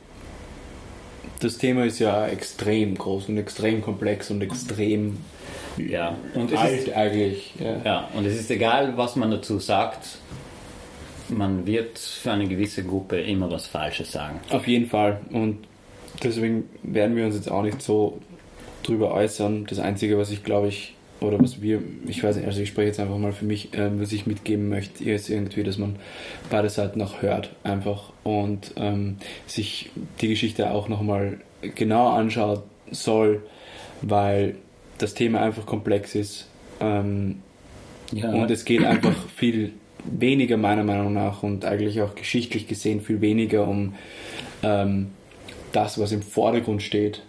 [1.42, 5.18] das Thema ist ja extrem groß und extrem komplex und extrem
[5.78, 7.54] Ja, und es alt ist, eigentlich.
[7.60, 7.82] Ja.
[7.84, 10.20] ja, und es ist egal, was man dazu sagt,
[11.30, 14.40] man wird für eine gewisse Gruppe immer was Falsches sagen.
[14.50, 15.22] Auf jeden Fall.
[15.32, 15.60] Und
[16.22, 18.20] deswegen werden wir uns jetzt auch nicht so
[18.84, 19.66] drüber äußern.
[19.68, 22.88] Das Einzige, was ich glaube ich, oder was wir, ich weiß nicht, also ich spreche
[22.88, 25.98] jetzt einfach mal für mich, ähm, was ich mitgeben möchte, ist irgendwie, dass man
[26.50, 31.38] beide Seiten auch hört einfach und ähm, sich die Geschichte auch nochmal
[31.76, 33.44] genau anschaut soll,
[34.02, 34.56] weil
[34.98, 36.48] das Thema einfach komplex ist.
[36.80, 37.42] Ähm,
[38.12, 43.02] Ja, und es geht einfach viel weniger, meiner Meinung nach, und eigentlich auch geschichtlich gesehen
[43.02, 43.94] viel weniger um
[44.64, 45.12] ähm,
[45.72, 47.22] das, was im Vordergrund steht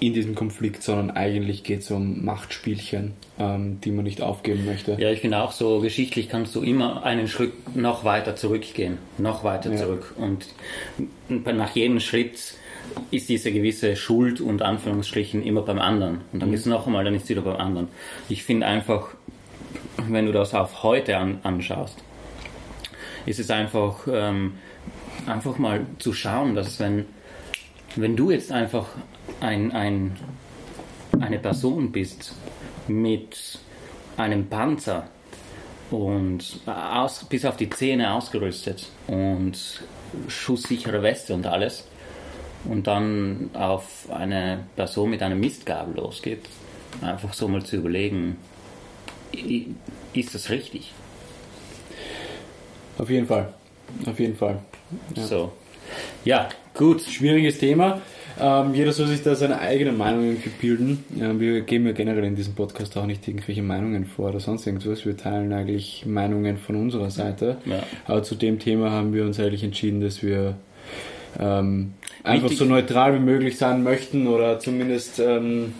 [0.00, 4.96] in diesem Konflikt, sondern eigentlich geht es um Machtspielchen, ähm, die man nicht aufgeben möchte.
[4.98, 9.44] Ja, ich finde auch so, geschichtlich kannst du immer einen Schritt noch weiter zurückgehen, noch
[9.44, 9.76] weiter Ja.
[9.76, 10.14] zurück.
[10.16, 10.46] Und
[11.28, 12.54] nach jedem Schritt
[13.10, 16.22] ist diese gewisse Schuld und Anführungsstrichen immer beim anderen.
[16.32, 17.88] Und dann ist es noch einmal, dann ist es wieder beim anderen.
[18.28, 19.08] Ich finde einfach,
[20.08, 21.98] wenn du das auf heute an, anschaust,
[23.26, 24.54] ist es einfach, ähm,
[25.26, 27.04] einfach mal zu schauen, dass wenn,
[28.00, 28.86] wenn du jetzt einfach
[29.40, 30.16] ein, ein,
[31.20, 32.34] eine Person bist
[32.86, 33.58] mit
[34.16, 35.08] einem Panzer
[35.90, 39.82] und aus, bis auf die Zähne ausgerüstet und
[40.28, 41.86] schusssichere Weste und alles
[42.64, 46.44] und dann auf eine Person mit einem Mistgabel losgeht,
[47.00, 48.36] einfach so mal zu überlegen,
[50.12, 50.92] ist das richtig?
[52.98, 53.54] Auf jeden Fall.
[54.06, 54.58] Auf jeden Fall.
[55.14, 55.24] Ja.
[55.24, 55.52] So.
[56.24, 57.02] Ja, gut.
[57.02, 58.00] Schwieriges Thema.
[58.40, 61.04] Ähm, jeder soll sich da seine eigenen Meinungen bilden.
[61.16, 64.66] Ja, wir geben ja generell in diesem Podcast auch nicht irgendwelche Meinungen vor oder sonst
[64.66, 65.04] irgendwas.
[65.04, 67.56] Wir teilen eigentlich Meinungen von unserer Seite.
[67.64, 67.82] Ja.
[68.06, 70.54] Aber zu dem Thema haben wir uns eigentlich entschieden, dass wir
[71.38, 75.74] ähm, einfach so neutral wie möglich sein möchten oder zumindest ähm,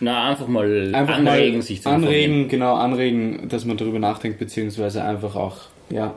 [0.00, 2.14] Na, einfach mal einfach anregen, mal sich zu informieren.
[2.14, 6.14] anregen, genau anregen, dass man darüber nachdenkt, beziehungsweise einfach auch, ja,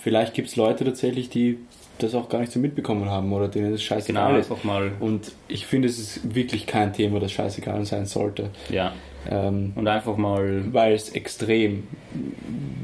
[0.00, 1.58] vielleicht gibt es Leute tatsächlich, die
[1.98, 4.50] das auch gar nicht so mitbekommen haben oder denen das Genau, scheißegal ist.
[4.50, 8.50] einfach mal, Und ich finde, es ist wirklich kein Thema, das scheißegal sein sollte.
[8.70, 8.92] ja.
[9.30, 11.84] Ähm, Und einfach mal, weil es extrem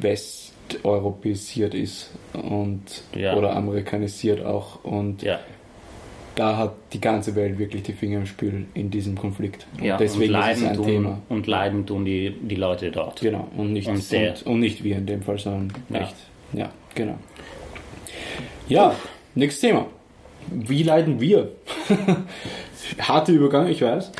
[0.01, 2.83] westeuropäisiert ist und
[3.14, 3.35] Ja.
[3.37, 5.40] oder amerikanisiert auch und ja.
[6.37, 9.66] da hat die ganze Welt wirklich die Finger im Spiel in diesem Konflikt.
[9.79, 9.97] Und ja.
[9.97, 11.18] deswegen und ist es ein tun, Thema.
[11.29, 13.21] Und leiden tun die, die Leute dort.
[13.21, 16.01] Genau, und nicht, Und und, und, nicht wir in dem Fall, sondern Ja.
[16.03, 16.14] echt.
[16.53, 17.18] Ja, genau.
[18.69, 18.95] Ja,
[19.35, 19.87] nächstes Thema.
[20.51, 21.51] Wie leiden wir?
[22.99, 24.11] Harter Übergang, ich weiß.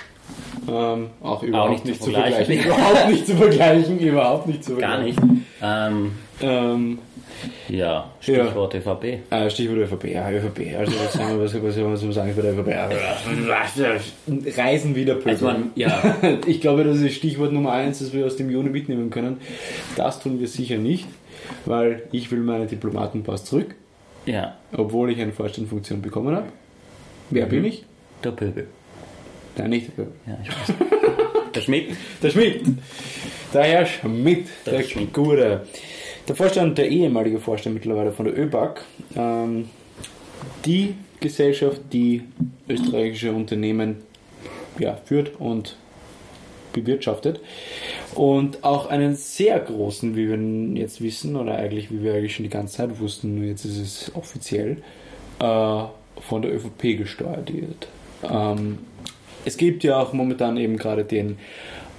[0.71, 2.45] Ähm, auch überhaupt nicht nicht, zu vergleichen.
[2.45, 2.67] vergleichen.
[2.77, 3.99] überhaupt nicht zu vergleichen.
[4.01, 5.29] Überhaupt nicht zu Gar vergleichen.
[5.35, 5.43] nicht.
[5.63, 6.99] Ähm, Ähm,
[7.69, 9.05] ja, Stichwort ÖVP.
[9.31, 10.05] äh, Stichwort ÖVP.
[10.13, 10.77] Ja, ÖVP.
[10.79, 12.69] Also, was, sagen wir, was, was soll man so sagen bei der ÖVP?
[14.59, 15.31] Reisen wieder Pöbel.
[15.33, 19.11] Also ja, Ich glaube, das ist Stichwort Nummer eins, das wir aus dem Juni mitnehmen
[19.11, 19.39] können.
[19.97, 21.07] Das tun wir sicher nicht,
[21.65, 23.75] weil ich will meine Diplomatenpass zurück,
[24.29, 26.49] ja, obwohl ich eine Vorstandsfunktion bekommen habe.
[27.31, 27.51] Wer Mhm.
[27.51, 27.85] bin ich?
[28.25, 28.67] der Pöbel.
[29.57, 30.13] Nein, nicht der Pöbel.
[30.27, 30.77] Ja, ich weiß.
[31.55, 31.97] Der Schmidt.
[32.23, 32.63] Der Schmidt.
[33.55, 35.15] Der Herr Schmidt, Der der, Schmidt.
[35.15, 35.67] Gute.
[36.29, 38.81] Der Vorstand, der ehemalige Vorstand mittlerweile von der ÖBAG,
[39.17, 39.69] ähm,
[40.67, 42.23] die Gesellschaft, die
[42.69, 43.97] österreichische Unternehmen
[44.79, 45.77] ja, führt und
[46.75, 47.41] bewirtschaftet
[48.19, 52.43] und auch einen sehr großen, wie wir jetzt wissen, oder eigentlich wie wir eigentlich schon
[52.43, 54.79] die ganze Zeit wussten, nur jetzt ist es offiziell,
[55.39, 55.83] äh,
[56.21, 57.87] von der ÖVP gesteuert wird.
[58.29, 58.79] Ähm,
[59.45, 61.39] es gibt ja auch momentan eben gerade den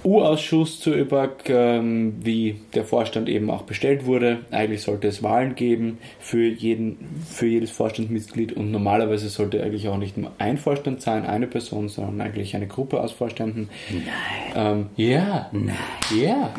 [0.02, 4.38] U-Ausschuss zur ÖBAG, ähm, wie der Vorstand eben auch bestellt wurde.
[4.50, 6.96] Eigentlich sollte es Wahlen geben für, jeden,
[7.28, 11.88] für jedes Vorstandsmitglied und normalerweise sollte eigentlich auch nicht nur ein Vorstand sein, eine Person,
[11.88, 13.68] sondern eigentlich eine Gruppe aus Vorständen.
[14.54, 15.50] Ähm, ja,
[16.18, 16.54] ja.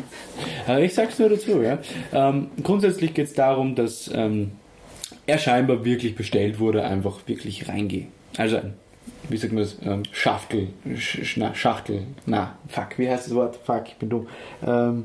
[0.66, 1.78] Aber ich sag's nur dazu, ja.
[2.12, 4.52] Ähm, grundsätzlich geht es darum, dass ähm,
[5.26, 8.06] er scheinbar wirklich bestellt wurde, einfach wirklich reingehe.
[8.36, 8.74] Also ein,
[9.28, 13.34] wie sagt man das, ähm, Schachtel, Sch, Sch- na, Schachtel, na, fuck, wie heißt das
[13.34, 13.56] Wort?
[13.64, 14.28] Fuck, ich bin dumm.
[14.66, 15.04] Ähm,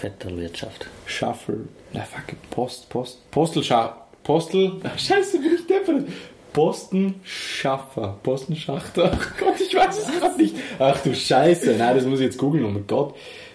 [0.00, 0.86] Vetterwirtschaft.
[1.06, 1.60] Shuffle,
[1.92, 3.92] na fuck, Post, Post, Postelschach,
[4.24, 6.04] Postel, scheiße, bin ich deppert.
[6.52, 10.54] Postenschaffer, Postenschachter, ach Gott, ich weiß es gerade nicht.
[10.78, 13.14] Ach du Scheiße, nein, das muss ich jetzt googeln, oh mein Gott.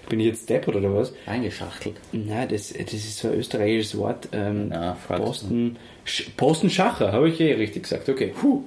[0.09, 1.11] Bin ich jetzt deppert oder was?
[1.25, 1.97] Eingeschachtelt.
[2.13, 4.29] Nein, das, das ist so ein österreichisches Wort.
[4.31, 4.95] Ähm, du.
[5.17, 5.75] Posten,
[6.07, 8.07] Sch- Postenschacher, habe ich eh richtig gesagt.
[8.07, 8.33] Okay.
[8.39, 8.63] Puh.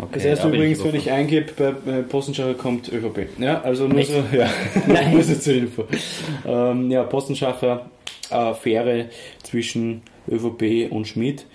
[0.00, 1.52] Okay, Das ich übrigens, wenn ich eingebe,
[1.84, 3.26] bei äh, Postenschacher kommt ÖVP.
[3.38, 4.10] Ja, also nur Nicht?
[4.12, 4.48] so, ja.
[4.86, 5.12] Nein.
[5.12, 5.84] nur so zur Info.
[6.46, 7.90] Ähm, ja, Postenschacher,
[8.30, 9.06] Affäre
[9.42, 11.46] zwischen ÖVP und Schmidt.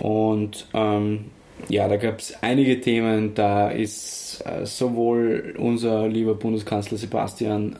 [0.00, 1.26] Und ähm,
[1.68, 3.34] ja, da gab es einige Themen.
[3.34, 7.76] Da ist äh, sowohl unser lieber Bundeskanzler Sebastian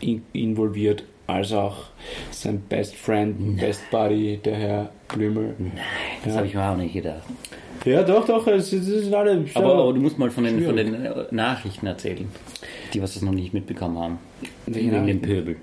[0.00, 1.76] äh, in, involviert, als auch
[2.32, 5.54] sein Best Friend, Best Buddy, der Herr Blümel.
[6.24, 6.38] Das Ja.
[6.38, 7.22] habe ich mir auch nicht gedacht.
[7.84, 9.44] Ja, doch, doch, es, es sind alle.
[9.54, 12.26] Aber, aber du musst mal von den, von den äh, Nachrichten erzählen,
[12.92, 14.18] die was das noch nicht mitbekommen haben.
[14.66, 15.20] Welche Wegen dem?
[15.22, 15.56] Pöbel.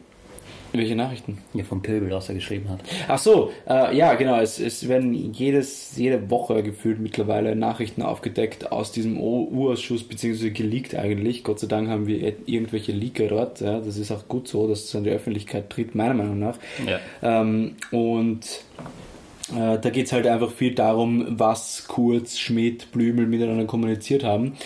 [0.73, 1.39] Welche Nachrichten?
[1.53, 2.79] Ja, vom Pöbel, was er geschrieben hat.
[3.09, 4.39] Ach so, äh, ja, genau.
[4.39, 10.95] Es, es werden jedes, jede Woche gefühlt mittlerweile Nachrichten aufgedeckt aus diesem U-Ausschuss, beziehungsweise geleakt
[10.95, 11.43] eigentlich.
[11.43, 13.59] Gott sei Dank haben wir et- irgendwelche Leaker dort.
[13.59, 16.57] Ja, das ist auch gut so, dass es an die Öffentlichkeit tritt, meiner Meinung nach.
[16.87, 16.99] Ja.
[17.21, 18.39] Ähm, und
[19.55, 24.57] äh, da geht es halt einfach viel darum, was Kurz, Schmidt, Blümel miteinander kommuniziert haben.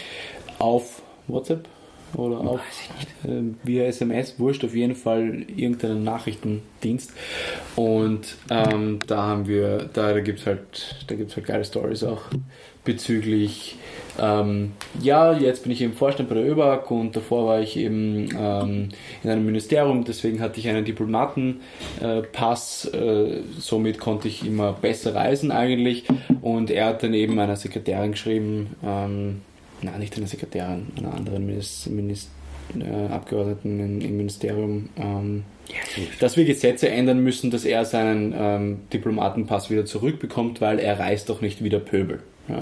[0.60, 1.68] Auf WhatsApp
[2.16, 2.62] oder auf
[3.24, 7.14] äh, via SMS, wurscht, auf jeden Fall irgendeinen Nachrichtendienst.
[7.76, 12.22] Und ähm, da haben wir, da gibt es halt, da gibt's halt geile Stories auch
[12.84, 13.78] bezüglich,
[14.18, 18.30] ähm, ja, jetzt bin ich im Vorstand bei der ÖBAG und davor war ich eben
[18.38, 18.90] ähm,
[19.24, 25.52] in einem Ministerium, deswegen hatte ich einen Diplomatenpass, äh, somit konnte ich immer besser reisen
[25.52, 26.06] eigentlich.
[26.42, 29.42] Und er hat dann eben einer Sekretärin geschrieben, ähm,
[29.86, 32.30] nein, nicht einer Sekretärin, einer anderen Minis, Minis,
[32.80, 35.44] äh, Abgeordneten im, im Ministerium, ähm,
[36.20, 41.30] dass wir Gesetze ändern müssen, dass er seinen ähm, Diplomatenpass wieder zurückbekommt, weil er reist
[41.30, 42.20] doch nicht wieder Pöbel.
[42.48, 42.60] Ja.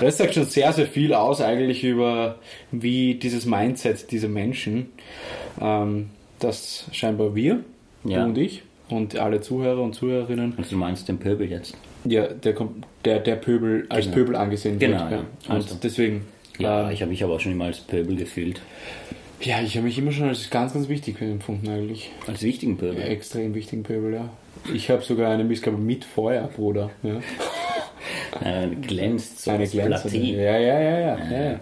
[0.00, 2.36] Das sagt schon sehr, sehr viel aus eigentlich über
[2.72, 4.86] wie dieses Mindset dieser Menschen,
[5.60, 7.60] ähm, das scheinbar wir,
[8.04, 8.20] Ja.
[8.22, 11.76] du und ich und alle Zuhörer und Zuhörerinnen, Also du meinst den Pöbel jetzt?
[12.04, 14.16] ja, der, kommt- der, der Pöbel als Genau.
[14.16, 15.10] Pöbel angesehen Genau, wird.
[15.12, 15.18] ja.
[15.48, 15.76] Und Also.
[15.82, 16.22] deswegen,
[16.60, 18.60] Ja, ich habe mich aber auch schon immer als Pöbel gefühlt.
[19.40, 22.10] ja, ich habe mich immer schon als ganz, ganz wichtig empfunden eigentlich.
[22.26, 23.02] Als wichtigen Pöbel.
[23.02, 24.30] Extrem wichtigen Pöbel, ja.
[24.74, 26.90] Ich habe sogar eine Missgabe mit Feuer, Bruder.
[27.02, 27.20] Ja.
[28.82, 30.18] Glänzt so Eine glänzende.
[30.18, 31.42] Ja, ja, ja, ja, ja.
[31.42, 31.60] ja.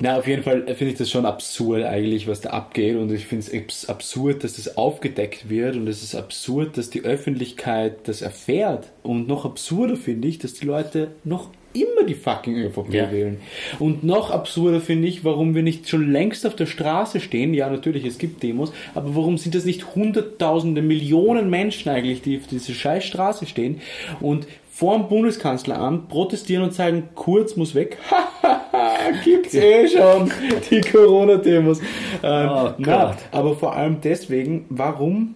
[0.00, 2.96] Na, auf jeden Fall finde ich das schon absurd eigentlich, was da abgeht.
[2.96, 5.76] Und ich finde es absurd, dass das aufgedeckt wird.
[5.76, 8.92] Und es ist absurd, dass die Öffentlichkeit das erfährt.
[9.02, 11.50] Und noch absurder finde ich, dass die Leute noch
[11.82, 13.10] immer die fucking ÖVP Ja.
[13.12, 13.38] wählen.
[13.78, 17.54] Und noch absurder finde ich, warum wir nicht schon längst auf der Straße stehen.
[17.54, 18.72] Ja, natürlich, es gibt Demos.
[18.94, 23.80] Aber warum sind das nicht hunderttausende, Millionen Menschen eigentlich, die auf dieser scheiß Straße stehen
[24.20, 27.98] und vor dem Bundeskanzleramt protestieren und sagen, Kurz muss weg.
[29.24, 30.30] Gibt's eh schon,
[30.70, 31.80] die Corona-Demos.
[32.22, 35.34] Ähm, Oh na, aber vor allem deswegen, warum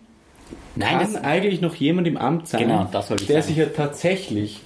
[0.77, 3.43] Nein, kann eigentlich noch jemand im Amt sein, Genau, der sagen.
[3.43, 4.61] sich ja tatsächlich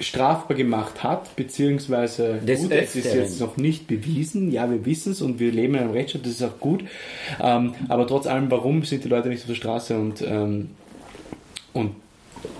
[0.00, 5.12] strafbar gemacht hat, beziehungsweise Des gut, es ist jetzt noch nicht bewiesen, ja, wir wissen
[5.12, 6.84] es und wir leben in einem Rechtsstaat, das ist auch gut,
[7.40, 10.70] ähm, aber trotz allem, warum sind die Leute nicht auf der Straße und, ähm,
[11.72, 11.92] und,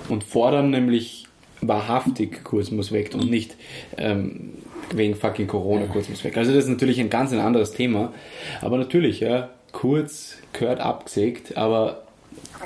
[0.08, 1.26] und fordern nämlich
[1.60, 3.56] wahrhaftig, Kurs muss weg und nicht
[3.96, 4.54] ähm,
[4.94, 6.36] wegen fucking Corona, Kurz muss weg.
[6.36, 8.12] Also das ist natürlich ein ganz ein anderes Thema,
[8.60, 12.02] aber natürlich, ja, Kurz gehört abgesägt, aber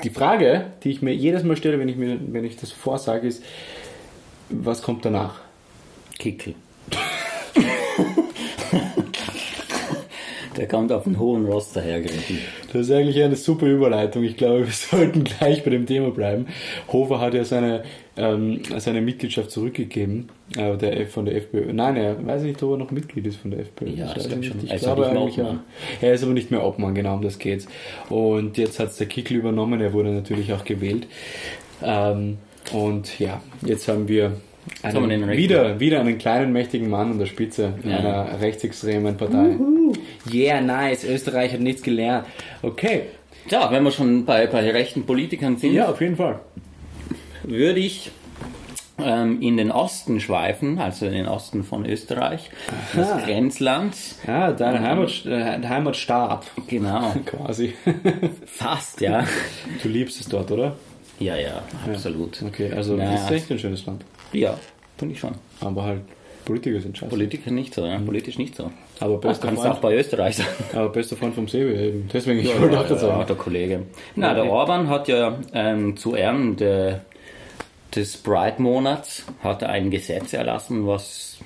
[0.03, 3.27] die Frage, die ich mir jedes Mal stelle, wenn ich mir, wenn ich das vorsage,
[3.27, 3.43] ist,
[4.49, 5.35] was kommt danach?
[6.17, 6.55] Kickel.
[10.57, 12.39] Der kommt auf einen hohen Ross dahergeritten.
[12.73, 14.23] Das ist eigentlich eine super Überleitung.
[14.23, 16.47] Ich glaube, wir sollten gleich bei dem Thema bleiben.
[16.91, 17.83] Hofer hat ja seine,
[18.17, 21.71] ähm, seine Mitgliedschaft zurückgegeben äh, der F von der FPÖ.
[21.73, 23.89] Nein, er weiß nicht, ob er noch Mitglied ist von der FPÖ.
[23.89, 24.63] Ja, Das ich schon.
[24.63, 25.61] Ich Er ist glaube auch nicht mehr eigentlich.
[26.01, 27.67] Er ist aber nicht mehr Obmann, genau um das geht's.
[28.09, 29.79] Und jetzt hat es der Kickl übernommen.
[29.79, 31.05] Er wurde natürlich auch gewählt.
[31.83, 32.39] Ähm,
[32.73, 34.33] und ja, jetzt haben wir
[34.83, 35.37] einen, Rechten.
[35.37, 37.97] wieder, wieder einen kleinen, mächtigen Mann an der Spitze Ja.
[37.97, 39.55] einer rechtsextremen Partei.
[40.31, 41.03] Yeah, nice.
[41.05, 42.25] Österreich hat nichts gelernt.
[42.61, 43.03] Okay.
[43.49, 46.39] Ja, wenn wir schon bei, bei rechten Politikern sind, Ja, auf jeden Fall.
[47.43, 48.11] würde ich
[48.99, 52.49] ähm, in den Osten schweifen, also in den Osten von Österreich,
[52.93, 52.99] Aha.
[53.15, 54.19] des Grenzlands.
[54.27, 57.73] Ja, dein Heimat, äh, Heimatstaat Genau, quasi.
[58.45, 59.23] fast, ja.
[59.81, 60.75] Du liebst es dort, oder?
[61.19, 62.41] Ja, ja, absolut.
[62.43, 63.15] Okay, also Naja.
[63.15, 64.03] ist echt ein schönes Land.
[64.33, 64.57] Ja,
[64.97, 65.35] finde ich schon.
[65.61, 66.01] Aber halt,
[66.45, 67.09] Politiker sind scheiße.
[67.09, 67.99] Politiker nicht so, ja.
[67.99, 68.71] politisch nicht so.
[68.99, 70.49] Aber Das bester kannst du auch Freund, bei Österreich sagen.
[70.73, 72.09] aber bester Freund vom Sebi eben.
[72.11, 73.27] Deswegen, ich wollte auch ja, sagen.
[73.27, 73.83] der Kollege.
[74.15, 74.51] Na, Ja, der.
[74.51, 77.01] Orban hat ja ähm, zu Ehren der,
[77.95, 81.37] des Pride-Monats hat er ein Gesetz erlassen, was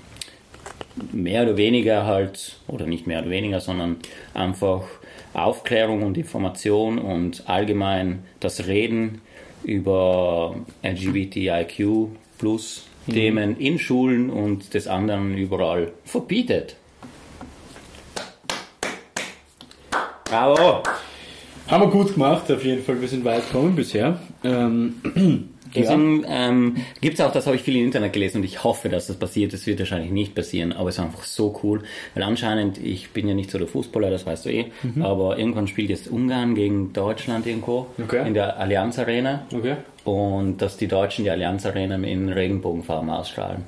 [1.12, 3.98] mehr oder weniger halt, oder nicht mehr oder weniger, sondern
[4.34, 4.84] einfach
[5.34, 9.22] Aufklärung und Information und allgemein das Reden
[9.64, 16.76] über LGBTIQ plus Themen in Schulen und des anderen überall verbietet.
[20.26, 20.84] Bravo!
[21.68, 23.00] Haben wir gut gemacht, auf jeden Fall.
[23.00, 24.20] Wir sind weit gekommen bisher.
[24.44, 28.64] Ähm, Deswegen ähm, gibt es auch, das habe ich viel im Internet gelesen und ich
[28.64, 29.54] hoffe, dass das passiert.
[29.54, 33.28] Das wird wahrscheinlich nicht passieren, aber es ist einfach so cool, weil anscheinend, ich bin
[33.28, 34.66] ja nicht so der Fußballer, das weißt du eh,
[35.02, 38.28] aber irgendwann spielt jetzt Ungarn gegen Deutschland irgendwo Okay.
[38.28, 39.76] in der Allianz Arena Okay.
[40.04, 43.64] und dass die Deutschen die Allianz Arena in Regenbogenfarben ausstrahlen.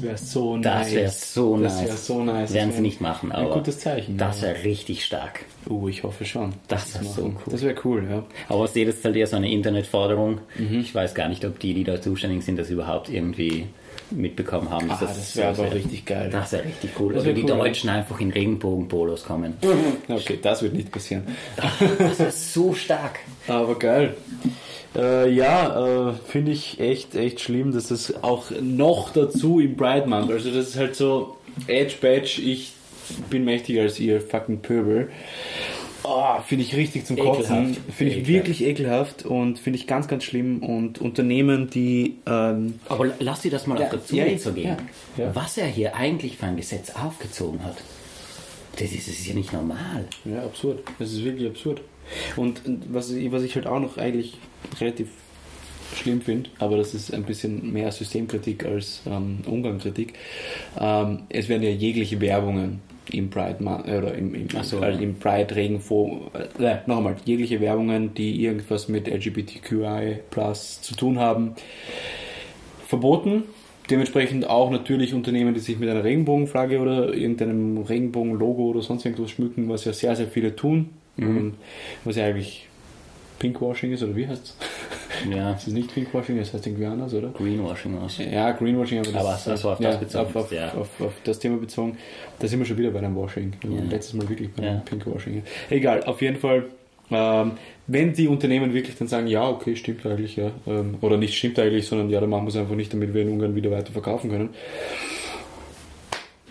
[0.00, 0.64] Das wäre so nice.
[0.64, 1.84] Das wäre so das nice.
[1.88, 2.52] wäre so nice.
[2.52, 4.16] Werden Das sie nicht machen, aber Ein gutes Zeichen.
[4.16, 5.44] das wäre richtig stark.
[5.68, 6.54] Uh, ich hoffe schon.
[6.68, 7.34] Das dass wär sie so cool.
[7.52, 8.24] Das wäre cool, ja.
[8.48, 10.40] Aber ich sehe das ist halt eher so eine Internetforderung.
[10.58, 10.80] Mhm.
[10.80, 13.66] Ich weiß gar nicht, ob die, die da zuständig sind, das überhaupt irgendwie
[14.10, 14.90] mitbekommen haben.
[14.90, 16.30] Ah, das wäre so aber richtig geil.
[16.30, 17.12] Das wäre richtig cool.
[17.12, 17.58] Das Oder wär die cool.
[17.58, 19.54] Deutschen einfach in Regenbogenpolos kommen.
[20.08, 21.24] Okay, das wird nicht passieren.
[21.56, 23.20] Das wäre so stark.
[23.46, 24.14] Aber geil.
[24.96, 30.06] Äh, ja, äh, finde ich echt, echt schlimm, dass das auch noch dazu im Pride
[30.06, 32.72] Month, also das ist halt so Edge Badge, ich
[33.30, 35.10] bin mächtiger als ihr fucking Pöbel.
[36.04, 37.76] Oh, finde ich richtig zum Kotzen.
[37.94, 38.28] Finde ich Ekelhaft.
[38.28, 40.62] wirklich ekelhaft und finde ich ganz, ganz schlimm.
[40.62, 44.52] Und Unternehmen, die ähm, Aber lass dir das mal Ja, auf der Zunge ja, zu
[44.52, 44.76] gehen.
[45.16, 45.34] ja, ja.
[45.34, 47.76] Was er hier eigentlich für ein Gesetz aufgezogen hat.
[48.76, 50.04] Das ist, das ist ja nicht normal.
[50.24, 50.84] Ja, absurd.
[51.00, 51.80] Das ist wirklich absurd.
[52.36, 54.38] Und was, ich- was ich halt auch noch eigentlich
[54.80, 55.08] relativ
[55.96, 60.12] schlimm finde, aber das ist ein bisschen mehr Systemkritik als ähm, Umgangkritik,
[60.78, 62.80] ähm, es werden ja jegliche Werbungen
[63.12, 67.60] im Pride äh, oder im, im, so, äh, im Pride Regenfo äh, noch einmal jegliche
[67.60, 71.54] Werbungen, die irgendwas mit LGBTQI Plus zu tun haben,
[72.86, 73.44] verboten.
[73.90, 79.30] Dementsprechend auch natürlich Unternehmen, die sich mit einer Regenbogenflagge oder irgendeinem Regenbogenlogo oder sonst irgendwas
[79.30, 80.90] schmücken, was ja sehr, sehr viele tun.
[81.16, 81.54] Und
[82.04, 82.68] was ja eigentlich
[83.38, 84.56] Pinkwashing ist, oder wie heißt es?
[85.34, 87.28] Ja, Es ist nicht Pinkwashing, es heißt irgendwie anders, oder?
[87.28, 88.18] Greenwashing aus.
[88.18, 90.72] Ja, Greenwashing, aber das, Aber ist- also auf ja, das bezogen Auf, auf, ja.
[90.74, 91.96] auf, auf das Thema bezogen.
[92.38, 93.52] Da sind wir schon wieder bei einem Washing.
[93.64, 93.70] Ja.
[93.90, 94.70] Letztes Mal wirklich bei Ja.
[94.70, 95.42] einem Pinkwashing.
[95.70, 96.66] Egal, auf jeden Fall.
[97.10, 97.52] Ähm,
[97.86, 101.58] wenn die Unternehmen wirklich dann sagen, ja, okay, stimmt eigentlich, ja, ähm, oder nicht stimmt
[101.58, 103.92] eigentlich, sondern ja, dann machen wir es einfach nicht, damit wir in Ungarn wieder weiter
[103.92, 104.50] verkaufen können.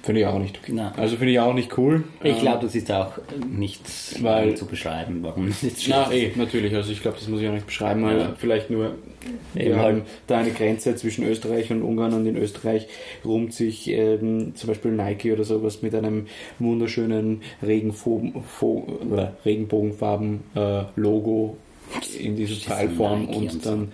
[0.08, 0.72] Finde ich auch nicht okay.
[0.74, 0.94] Na.
[0.96, 2.06] Also finde ich auch nicht cool.
[2.24, 3.12] Ich Ähm, glaube, das ist auch
[3.46, 3.82] nicht
[4.24, 6.74] Weil- zu beschreiben, warum es jetzt Na, eh, natürlich.
[6.74, 8.04] Also ich glaube, das muss ich auch nicht beschreiben.
[8.04, 8.12] Ja.
[8.12, 8.96] aber Vielleicht nur,
[9.54, 10.04] Eben halt.
[10.28, 12.88] da eine Grenze zwischen Österreich und Ungarn und in Österreich
[13.26, 16.28] rumt sich ähm, zum Beispiel Nike oder sowas mit einem
[16.60, 17.42] wunderschönen
[19.46, 21.58] Regenbogenfarben äh, Logo
[22.20, 23.92] in dieser Nike und und dann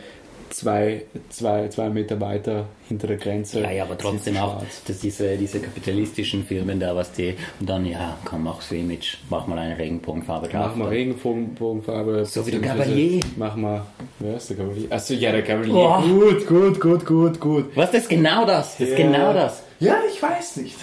[0.53, 3.61] zwei, zwei, zwei Meter weiter hinter der Grenze.
[3.61, 7.85] Ja, ja, aber trotzdem auch, dass diese, diese kapitalistischen Firmen da, was die, und dann,
[7.85, 10.67] ja, komm, mach's Image, mach mal eine Regenbogenfarbe drauf.
[10.67, 12.25] Mach mal Regenbogenfarbe.
[12.25, 13.19] So wie der Gabalier.
[13.35, 13.85] Mach mal,
[14.19, 14.87] wer ist der Gabalier?
[14.91, 15.73] Achso, ja, der Gabalier.
[15.73, 16.01] Oh.
[16.01, 17.65] Gut, gut, gut, gut, gut.
[17.75, 19.05] Was, das ist genau das, das ist Ja.
[19.05, 19.63] genau das.
[19.79, 20.77] Ja, ich weiß nicht.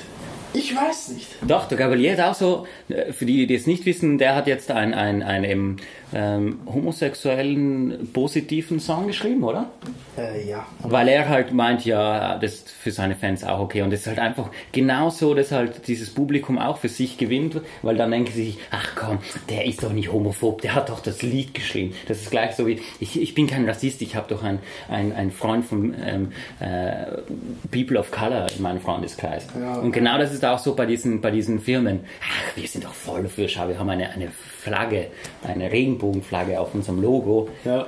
[0.53, 1.29] Ich weiß nicht.
[1.47, 4.49] Doch, der Gabalier ist auch so, äh, für die, die es nicht wissen, der hat
[4.49, 5.77] jetzt einen, einen, einen eben,
[6.13, 9.71] ähm, homosexuellen positiven Song geschrieben, oder?
[10.17, 10.67] Äh, ja.
[10.83, 13.83] Weil er halt meint, ja, das ist für seine Fans auch okay.
[13.83, 17.97] Und es ist halt einfach genauso, dass halt dieses Publikum auch für sich gewinnt, weil
[17.97, 19.19] dann denken sie sich, ach komm,
[19.49, 21.95] der ist doch nicht homophob, der hat doch das Lied geschrieben.
[22.09, 25.13] Das ist gleich so wie, ich, ich bin kein Rassist, ich habe doch einen ein,
[25.13, 27.23] ein Freund von ähm, äh,
[27.71, 29.47] People of Color in meinem Freundeskreis.
[29.59, 29.75] Ja.
[29.75, 32.01] Und genau das ist auch so bei diesen, bei diesen Firmen.
[32.23, 35.09] Ach, wir sind doch voll dafür, schau, wir haben eine, eine Flagge,
[35.43, 37.49] eine Regenbogenflagge auf unserem Logo.
[37.65, 37.87] Ja.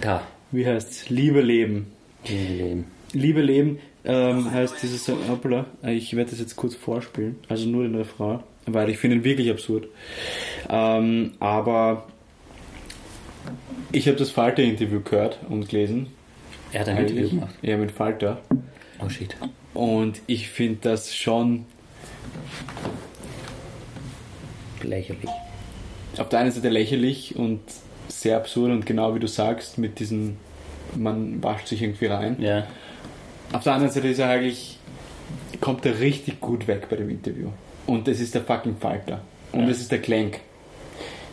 [0.00, 1.10] Da, Wie heißt's?
[1.10, 1.92] Liebe Leben.
[2.24, 2.84] wir leben.
[3.12, 5.18] Liebe Leben ähm, heißt dieses Song.
[5.28, 7.36] Hoppla, ich werde das jetzt kurz vorspielen.
[7.48, 8.40] Also nur den Refrain.
[8.66, 9.88] Weil ich finde ihn wirklich absurd.
[10.68, 12.06] Ähm, aber
[13.90, 16.08] ich habe das Falter-Interview gehört und gelesen.
[16.72, 17.30] Er hat ein Interview Eigentlich.
[17.30, 17.54] gemacht.
[17.60, 18.40] Ja, mit Falter.
[19.04, 19.36] Oh shit.
[19.74, 21.66] Und ich finde das schon
[24.82, 25.30] Lächerlich.
[26.18, 27.60] Auf der einen Seite lächerlich und
[28.08, 30.36] sehr absurd und genau wie du sagst, mit diesen,
[30.96, 32.36] man wascht sich irgendwie rein.
[32.40, 32.66] Ja.
[33.52, 34.78] Auf der anderen Seite ist er eigentlich,
[35.60, 37.48] kommt er richtig gut weg bei dem Interview.
[37.86, 39.20] Und das ist der fucking Falter.
[39.52, 39.66] Und Ja.
[39.68, 40.40] das ist der Clank.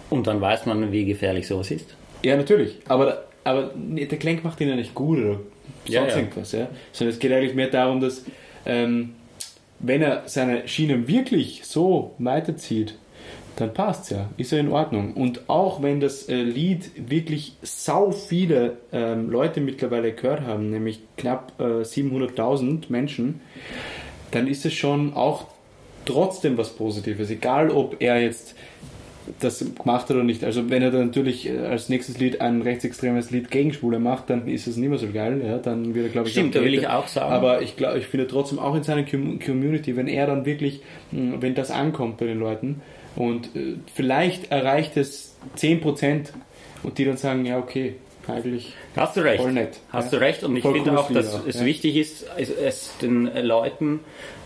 [0.10, 1.96] Und dann weiß man, wie gefährlich sowas ist.
[2.24, 2.78] Ja, natürlich.
[2.88, 5.44] Aber, aber nee, der Clank macht ihn ja nicht gut oder sonst
[5.88, 6.16] Ja, ja.
[6.16, 6.52] irgendwas.
[6.52, 6.68] Ja?
[6.92, 8.24] Sondern es geht eigentlich mehr darum, dass
[8.66, 9.14] ähm,
[9.80, 12.96] wenn er seine Schiene wirklich so weiterzieht,
[13.56, 15.14] dann passt's ja, ist ja in Ordnung.
[15.16, 21.02] Und auch wenn das äh, Lied wirklich sau viele ähm, Leute mittlerweile gehört haben, nämlich
[21.18, 23.42] knapp äh, 700.000 Menschen,
[24.32, 25.46] dann ist es schon auch
[26.06, 28.56] trotzdem was Positives, egal ob er jetzt
[29.42, 30.44] das gemacht hat oder nicht.
[30.44, 34.30] Also wenn er dann natürlich äh, als nächstes Lied ein rechtsextremes Lied gegen Schwule macht,
[34.30, 35.42] dann ist es nicht mehr so geil.
[35.46, 35.58] Ja?
[35.58, 37.32] Dann wird er, glaube ich, Stimmt, da will ich auch sagen.
[37.32, 40.82] Aber ich glaube, ich finde trotzdem auch in seiner Com- Community, wenn er dann wirklich,
[41.12, 42.82] mh, wenn das ankommt bei den Leuten
[43.16, 46.28] und äh, vielleicht erreicht es 10%
[46.84, 47.96] und die dann sagen, ja okay,
[48.28, 49.42] eigentlich Hast du recht.
[49.42, 49.80] Voll nett.
[49.92, 50.20] Hast Ja.
[50.20, 51.66] du recht und ich Voll finde auch, dass es ja.
[51.66, 54.02] wichtig ist, es, es den Leuten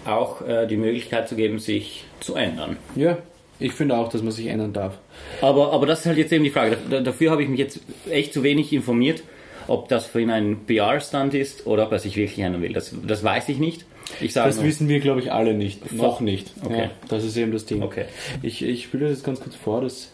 [0.05, 2.77] auch äh, die Möglichkeit zu geben, sich zu ändern.
[2.95, 3.17] Ja,
[3.59, 4.97] ich finde auch, dass man sich ändern darf.
[5.41, 6.77] Aber, aber das ist halt jetzt eben die Frage.
[6.89, 9.23] Da- Dafür habe ich mich jetzt echt zu wenig informiert,
[9.67, 12.73] ob das für ihn ein PR-Stand ist oder ob er sich wirklich ändern will.
[12.73, 13.85] Das, das weiß ich nicht.
[14.33, 15.91] Das nur, wissen wir, glaube ich, alle nicht.
[15.91, 16.51] Noch nicht.
[16.63, 16.83] Okay.
[16.83, 17.83] Ja, das ist eben das Ding.
[17.83, 18.05] Okay.
[18.41, 19.81] Ich, ich spiele das jetzt ganz kurz vor.
[19.81, 20.09] Das,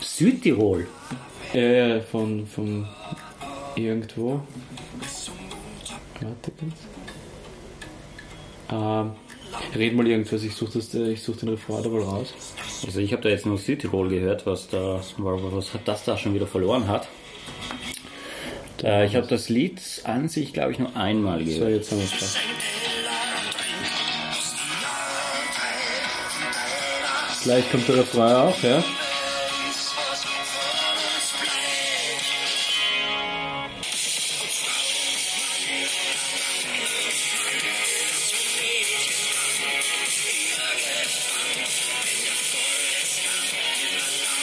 [0.00, 0.86] Südtirol.
[1.54, 2.86] äh, von, von
[3.76, 4.40] irgendwo.
[6.20, 6.74] Warte kurz.
[8.70, 9.12] Ähm,
[9.74, 10.42] red mal irgendwas.
[10.42, 12.34] Ich suche such den Refrain da wohl raus.
[12.84, 16.34] Also ich habe da jetzt nur Südtirol gehört, was da, was hat das da schon
[16.34, 17.08] wieder verloren hat.
[18.82, 21.70] Äh, ich habe das Lied an sich, glaube ich, nur einmal So, gehört.
[21.72, 22.36] jetzt haben wir es
[27.42, 27.70] gleich.
[27.70, 28.82] Kommt der Refrain auch, ja?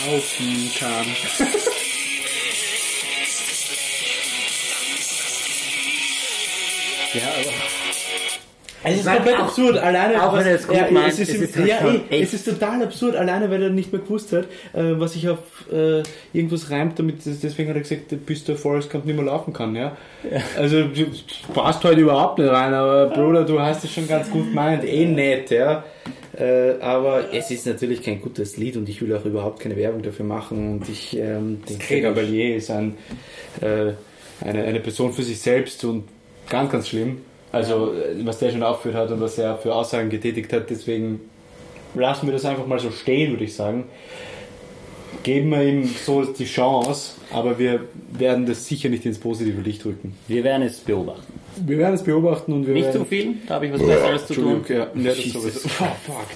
[0.07, 1.05] Außen kam.
[7.17, 10.23] Ja, aber Es ist meine, komplett auch- absurd, alleine.
[10.23, 12.23] auch wenn er es gut ja, meint, es ist, es ist halt ja, eh, echt-
[12.23, 15.39] es ist total absurd, alleine weil er nicht mehr gewusst hat, äh, was sich auf
[15.71, 19.51] äh, irgendwas reimt, damit deswegen hat er gesagt, bis der Forrest Gump nicht mehr laufen
[19.51, 19.97] kann, ja.
[20.57, 21.05] Also du
[21.53, 25.05] passt heute überhaupt nicht rein, aber Bruder, du hast es schon ganz gut gemeint, eh
[25.05, 25.83] nett, ja.
[26.37, 30.03] Äh, aber es ist natürlich kein gutes Lied und ich will auch überhaupt keine Werbung
[30.03, 32.95] dafür machen und ich ähm, denke, Gabalier ist ein,
[33.59, 33.93] äh,
[34.45, 36.03] eine, eine Person für sich selbst und
[36.49, 37.21] ganz, ganz schlimm.
[37.51, 41.21] Also, äh, was der schon aufgeführt hat und was er für Aussagen getätigt hat, deswegen
[41.95, 43.85] lassen wir das einfach mal so stehen, würde ich sagen.
[45.27, 47.81] Geben wir ihm so die Chance, aber wir
[48.17, 50.15] werden das sicher nicht ins positive Licht rücken.
[50.29, 51.33] wir werden es beobachten.
[51.65, 53.01] Wir werden es beobachten und wir Nicht werden...
[53.01, 54.61] zu viel, da habe ich was Besseres zu tun.
[54.69, 55.25] Ja, ja, das.
[55.35, 56.27] Oh, fuck,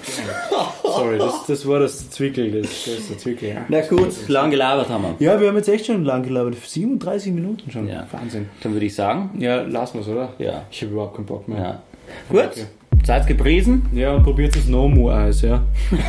[0.82, 0.92] damn.
[0.92, 3.64] Sorry, das, das war das Zwickel, das, das ist der Zwickel, ja.
[3.70, 5.26] Na gut, lang gelabert haben wir.
[5.26, 7.88] Ja, wir haben jetzt echt schon lang gelabert, 37 Minuten schon.
[7.88, 8.06] Ja.
[8.12, 8.50] Wahnsinn.
[8.62, 10.34] Dann würde ich sagen, Ja, lassen wir es, oder?
[10.38, 10.64] Ja.
[10.70, 11.58] Ich habe überhaupt keinen Bock mehr.
[11.58, 11.82] ja.
[12.28, 12.64] Gut, Okay.
[13.06, 13.86] seid gepriesen.
[13.94, 15.62] Ja, und probiert das Nomu-Eis, ja.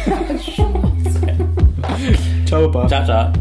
[2.53, 3.33] Ciao,